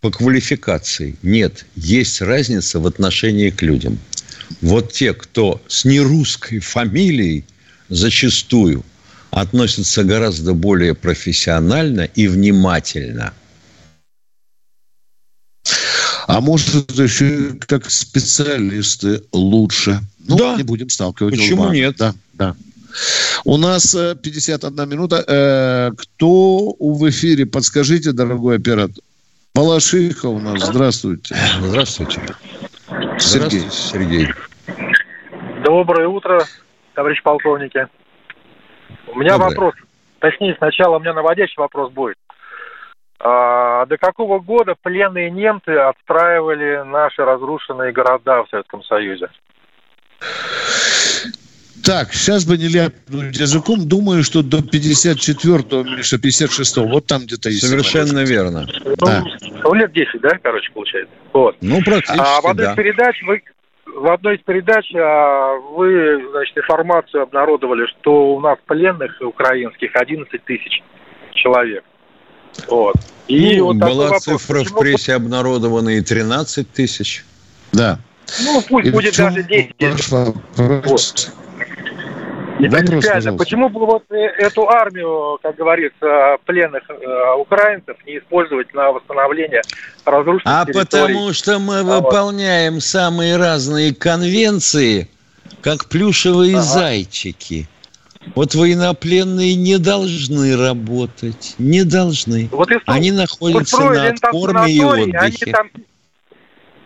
[0.00, 1.66] по квалификации нет.
[1.74, 3.98] Есть разница в отношении к людям.
[4.60, 7.44] Вот те, кто с нерусской фамилией
[7.88, 8.84] зачастую
[9.30, 13.32] относятся гораздо более профессионально и внимательно–
[16.26, 20.00] А может, это еще как специалисты лучше.
[20.26, 20.56] Ну, Да.
[20.56, 21.76] не будем сталкивать Почему лбами.
[21.78, 21.96] нет?
[21.98, 22.56] Да, да.
[23.44, 25.24] У нас э, 51 минута.
[25.26, 27.46] Э, Кто в эфире?
[27.46, 29.02] Подскажите, дорогой оператор.
[29.54, 30.66] Балашиха у нас.
[30.66, 31.36] Здравствуйте.
[31.62, 32.20] Здравствуйте.
[33.18, 33.60] Сергей.
[33.60, 34.28] Здравствуйте, Сергей.
[35.62, 36.40] Доброе утро,
[36.94, 37.88] товарищ полковники.
[39.08, 39.48] У меня Доброе.
[39.50, 39.74] вопрос.
[40.18, 42.16] Точнее, сначала у меня наводящий вопрос будет.
[43.18, 49.28] А, до какого года пленные немцы отстраивали наши разрушенные города в Советском Союзе?
[51.86, 53.86] Так, сейчас бы не ляпнуть языком.
[53.88, 56.86] Думаю, что до 54-го, Миша, 56-го.
[56.88, 57.66] Вот там где-то есть.
[57.66, 58.66] Совершенно верно.
[58.98, 59.22] Да.
[59.62, 61.14] Ну, лет 10, да, короче, получается.
[61.32, 61.56] Вот.
[61.60, 62.72] Ну, практически, А в одной да.
[62.72, 63.42] из передач вы
[63.86, 70.44] в одной из передач а, вы, значит, информацию обнародовали, что у нас пленных украинских 11
[70.44, 70.82] тысяч
[71.34, 71.84] человек.
[72.68, 72.96] Вот.
[73.28, 74.24] И Ну, вот была вопрос.
[74.24, 77.24] цифра в Почему- прессе обнародована и 13 тысяч.
[77.72, 78.00] Да.
[78.42, 80.08] Ну, пусть И будет в даже 10 ваш
[80.56, 81.32] вопрос?
[82.58, 83.32] Вопрос, пожалуйста.
[83.32, 89.62] Почему бы вот эту армию, как говорится, пленных э, украинцев не использовать на восстановление
[90.04, 90.84] разрушенных А территорий?
[91.14, 95.08] потому что мы выполняем самые разные конвенции,
[95.60, 97.68] как плюшевые зайчики.
[98.34, 102.48] Вот военнопленные не должны работать, не должны.
[102.50, 105.52] Вот и Они находятся на откорме и санаторий, они отдыхе.
[105.52, 105.70] там-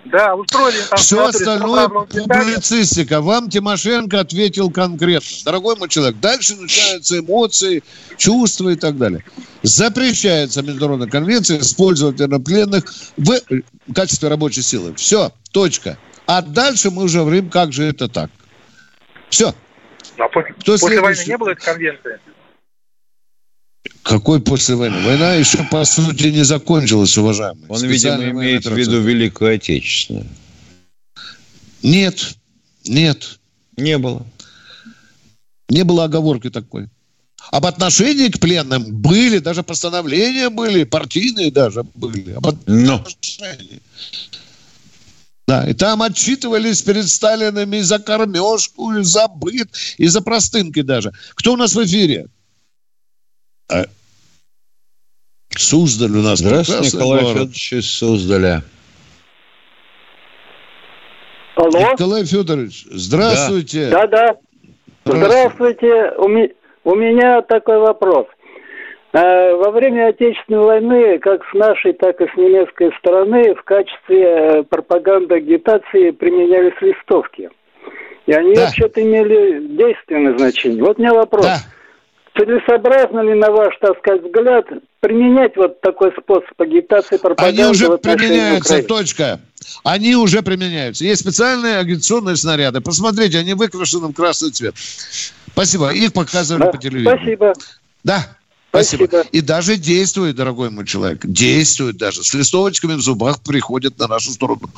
[0.05, 3.21] Да, устроили там Все остальное публицистика.
[3.21, 5.29] Вам Тимошенко ответил конкретно.
[5.45, 7.83] Дорогой мой человек, дальше начинаются эмоции,
[8.17, 9.25] чувства и так далее.
[9.63, 12.85] Запрещается Международной конвенцией использовать военнопленных
[13.19, 13.39] в
[13.95, 14.95] качестве рабочей силы.
[14.95, 15.99] Все, точка.
[16.27, 18.31] А дальше мы уже говорим, как же это так.
[19.29, 19.55] Все.
[20.17, 22.19] А по- Кто после войны не было этой конвенции?
[24.03, 25.05] Какой после войны?
[25.05, 27.67] Война еще, по сути, не закончилась, уважаемые.
[27.69, 30.27] Он, видимо, имеет в виду Великую Отечественную.
[31.83, 32.37] Нет,
[32.85, 33.39] нет.
[33.77, 34.27] Не было.
[35.69, 36.89] Не было оговорки такой.
[37.51, 42.33] Об отношении к пленным были, даже постановления были, партийные даже были.
[42.33, 43.05] Об Но.
[45.47, 50.83] Да, и там отчитывались перед Сталиным и за кормежку, и за быт, и за простынки
[50.83, 51.13] даже.
[51.35, 52.29] Кто у нас в эфире?
[53.71, 53.85] А,
[55.57, 56.39] Суздаль у нас.
[56.39, 57.33] Здравствуйте, Николай город.
[57.35, 58.63] Федорович из Суздаля.
[61.57, 61.93] Алло?
[61.93, 63.91] Николай Федорович, здравствуйте.
[63.91, 64.37] Да-да.
[65.05, 66.13] Здравствуйте.
[66.19, 66.53] У, ми-
[66.85, 68.27] у меня такой вопрос.
[69.13, 74.23] Э, Во время Отечественной войны, как с нашей, так и с немецкой стороны, в качестве
[74.23, 77.51] э, пропаганды агитации применялись листовки.
[78.27, 80.83] И они вообще-то имели действенное значение.
[80.83, 81.45] Вот у меня вопрос.
[82.37, 84.65] Целесообразно ли, на ваш, так сказать, взгляд,
[85.01, 89.41] применять вот такой способ агитации пропаганды Они уже применяются, точка.
[89.83, 91.05] Они уже применяются.
[91.05, 92.81] Есть специальные агитационные снаряды.
[92.81, 94.75] Посмотрите, они выкрашены в красный цвет.
[95.53, 95.91] Спасибо.
[95.91, 97.17] Их показывали Да, по телевизору.
[97.17, 97.53] Спасибо.
[98.05, 98.37] Да.
[98.71, 99.05] Спасибо.
[99.33, 101.27] И даже действует, дорогой мой человек.
[101.27, 102.23] Действует даже.
[102.23, 104.71] С листовочками в зубах приходят на нашу сторону.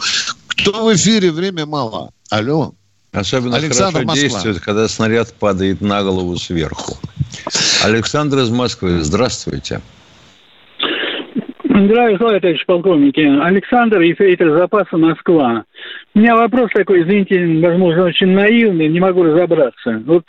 [0.46, 1.30] Кто в эфире?
[1.30, 2.11] Время мало.
[2.30, 2.74] Алло.
[3.13, 4.29] Особенно Александр, хорошо Москва.
[4.29, 6.97] действует, когда снаряд падает на голову сверху.
[7.85, 9.83] Александр из Москвы, здравствуйте.
[11.65, 13.21] Здравия желаю, товарищ полковники.
[13.21, 15.65] Александр, ефрейтор запаса Москва.
[16.15, 20.03] У меня вопрос такой, извините, возможно, очень наивный, не могу разобраться.
[20.07, 20.25] Вот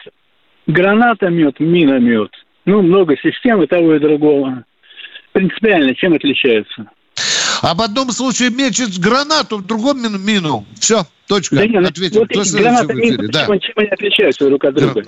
[0.67, 2.31] гранатомет, миномет,
[2.65, 4.63] ну, много систем и того и другого.
[5.31, 6.87] Принципиально чем отличаются?
[7.63, 10.17] Об одном случае мечет гранату, в другом мину.
[10.17, 10.65] мину.
[10.77, 11.55] Все, точка.
[11.55, 12.19] Да нет, ну, Ответил.
[12.19, 13.45] вот эти гранаты, мины, Да.
[13.45, 15.03] чем, они отличаются друг от друга?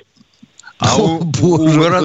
[0.80, 1.58] А у, у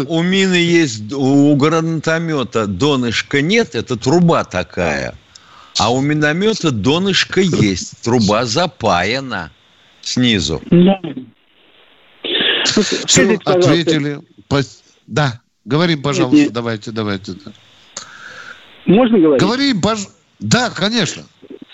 [0.08, 5.14] у мины есть, у гранатомета донышка нет, это труба такая.
[5.78, 9.52] А у миномета донышко есть, труба запаяна
[10.02, 10.60] снизу.
[10.68, 11.00] Да.
[12.64, 13.70] Все, Скажите, пожалуйста.
[13.70, 14.20] ответили.
[15.06, 16.52] Да, говорим, пожалуйста, Нет, нет.
[16.54, 17.34] давайте, давайте.
[18.86, 19.42] Можно говорить?
[19.42, 19.98] Говорим, пож...
[20.40, 21.22] Да, конечно.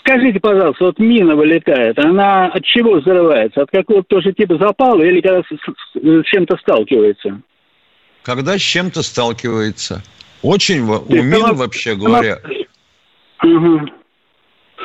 [0.00, 3.62] Скажите, пожалуйста, вот мина вылетает, она от чего взрывается?
[3.62, 7.40] От какого-то тоже типа запала или когда с, чем-то сталкивается?
[8.22, 10.02] Когда с чем-то сталкивается.
[10.42, 12.38] Очень у То есть мин, она- вообще она- говоря,
[13.42, 13.90] Мгм.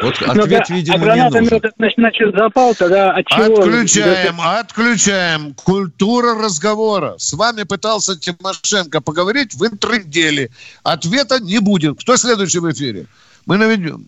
[0.02, 1.94] вот Ну ответ, да, видимо, а не гранатомет, нужен.
[1.98, 3.60] значит, запал, тогда от чего?
[3.62, 5.54] Отключаем, отключаем.
[5.54, 7.16] Культура разговора.
[7.18, 10.50] С вами пытался Тимошенко поговорить, вы трындели.
[10.84, 12.00] Ответа не будет.
[12.00, 13.06] Кто следующий в эфире?
[13.46, 14.08] Мы наведем.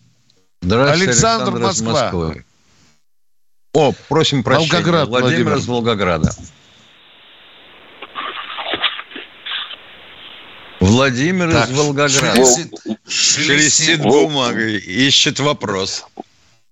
[0.62, 2.02] Здравствуйте, Александр, Александр, из Москва.
[2.02, 2.44] Москвы.
[3.74, 4.70] О, просим прощения.
[4.72, 5.56] Волгоград, Владимир, Владимир.
[5.58, 6.32] из Волгограда.
[10.80, 12.08] Владимир Так, из Волгограда.
[12.18, 12.74] шелестит-
[13.08, 16.04] Шелестит бумагой, ищет вопрос.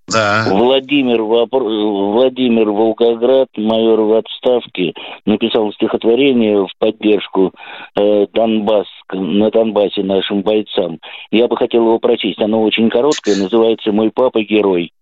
[0.09, 0.47] Да.
[0.51, 4.93] Владимир, вопро- Владимир Волгоград, майор в отставке,
[5.25, 7.53] написал стихотворение в поддержку
[7.97, 10.99] э, Донбасс, на Донбассе нашим бойцам.
[11.31, 12.41] Я бы хотел его прочесть.
[12.41, 14.93] Оно очень короткое, называется «Мой папа герой».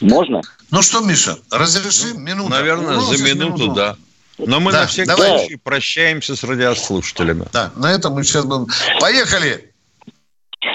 [0.00, 0.40] Можно?
[0.70, 2.50] Ну что, Миша, разрешим минуту?
[2.50, 3.74] Наверное, У нас за минуту, минута.
[3.74, 3.96] да.
[4.46, 5.38] Но мы Да, на всякий давай.
[5.40, 7.44] случай прощаемся с радиослушателями.
[7.52, 8.66] Да, на этом мы сейчас будем...
[9.00, 9.71] Поехали!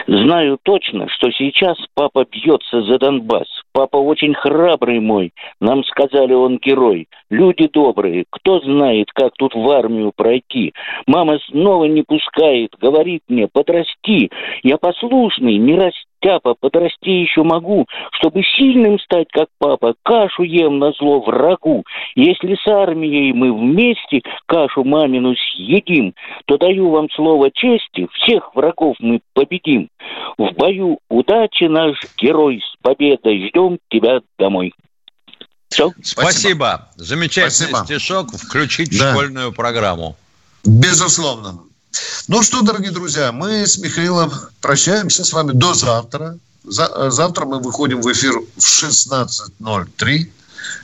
[0.07, 3.47] Знаю точно, что сейчас папа бьется за Донбасс.
[3.73, 5.33] Папа очень храбрый мой.
[5.61, 7.07] Нам сказали, он герой.
[7.29, 8.25] Люди добрые.
[8.29, 10.73] Кто знает, как тут в армию пройти?
[11.05, 12.71] Мама снова не пускает.
[12.79, 14.31] Говорит мне, подрасти.
[14.63, 16.06] Я послушный, не расти.
[16.17, 21.83] Растяпа, подрасти еще могу, чтобы сильным стать, как папа, кашу ем на зло врагу.
[22.15, 26.13] Если с армией мы вместе кашу мамину съедим,
[26.45, 29.89] то даю вам слово чести, всех врагов мы победим.
[30.37, 34.73] В бою удачи наш герой с победой, ждем тебя домой.
[35.69, 35.91] Все.
[36.01, 36.89] Спасибо.
[36.95, 37.99] Замечательный Спасибо.
[37.99, 39.11] стишок включить да.
[39.11, 40.15] в школьную программу.
[40.63, 41.66] Безусловно.
[42.27, 44.31] Ну что, дорогие друзья, мы с Михаилом
[44.61, 46.37] прощаемся с вами до завтра.
[46.63, 50.29] За, завтра мы выходим в эфир в 16.03.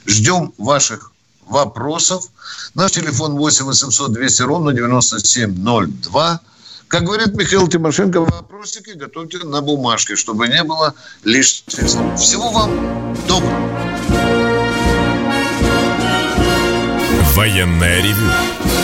[0.06, 1.12] Ждем ваших
[1.46, 2.26] вопросов.
[2.74, 6.40] Наш телефон 8 800 200 ровно 9702.
[6.88, 10.94] Как говорит Михаил Тимошенко, вопросики готовьте на бумажке, чтобы не было
[11.24, 12.20] лишних слов.
[12.20, 13.84] Всего вам доброго.
[17.36, 18.30] Военная ревю.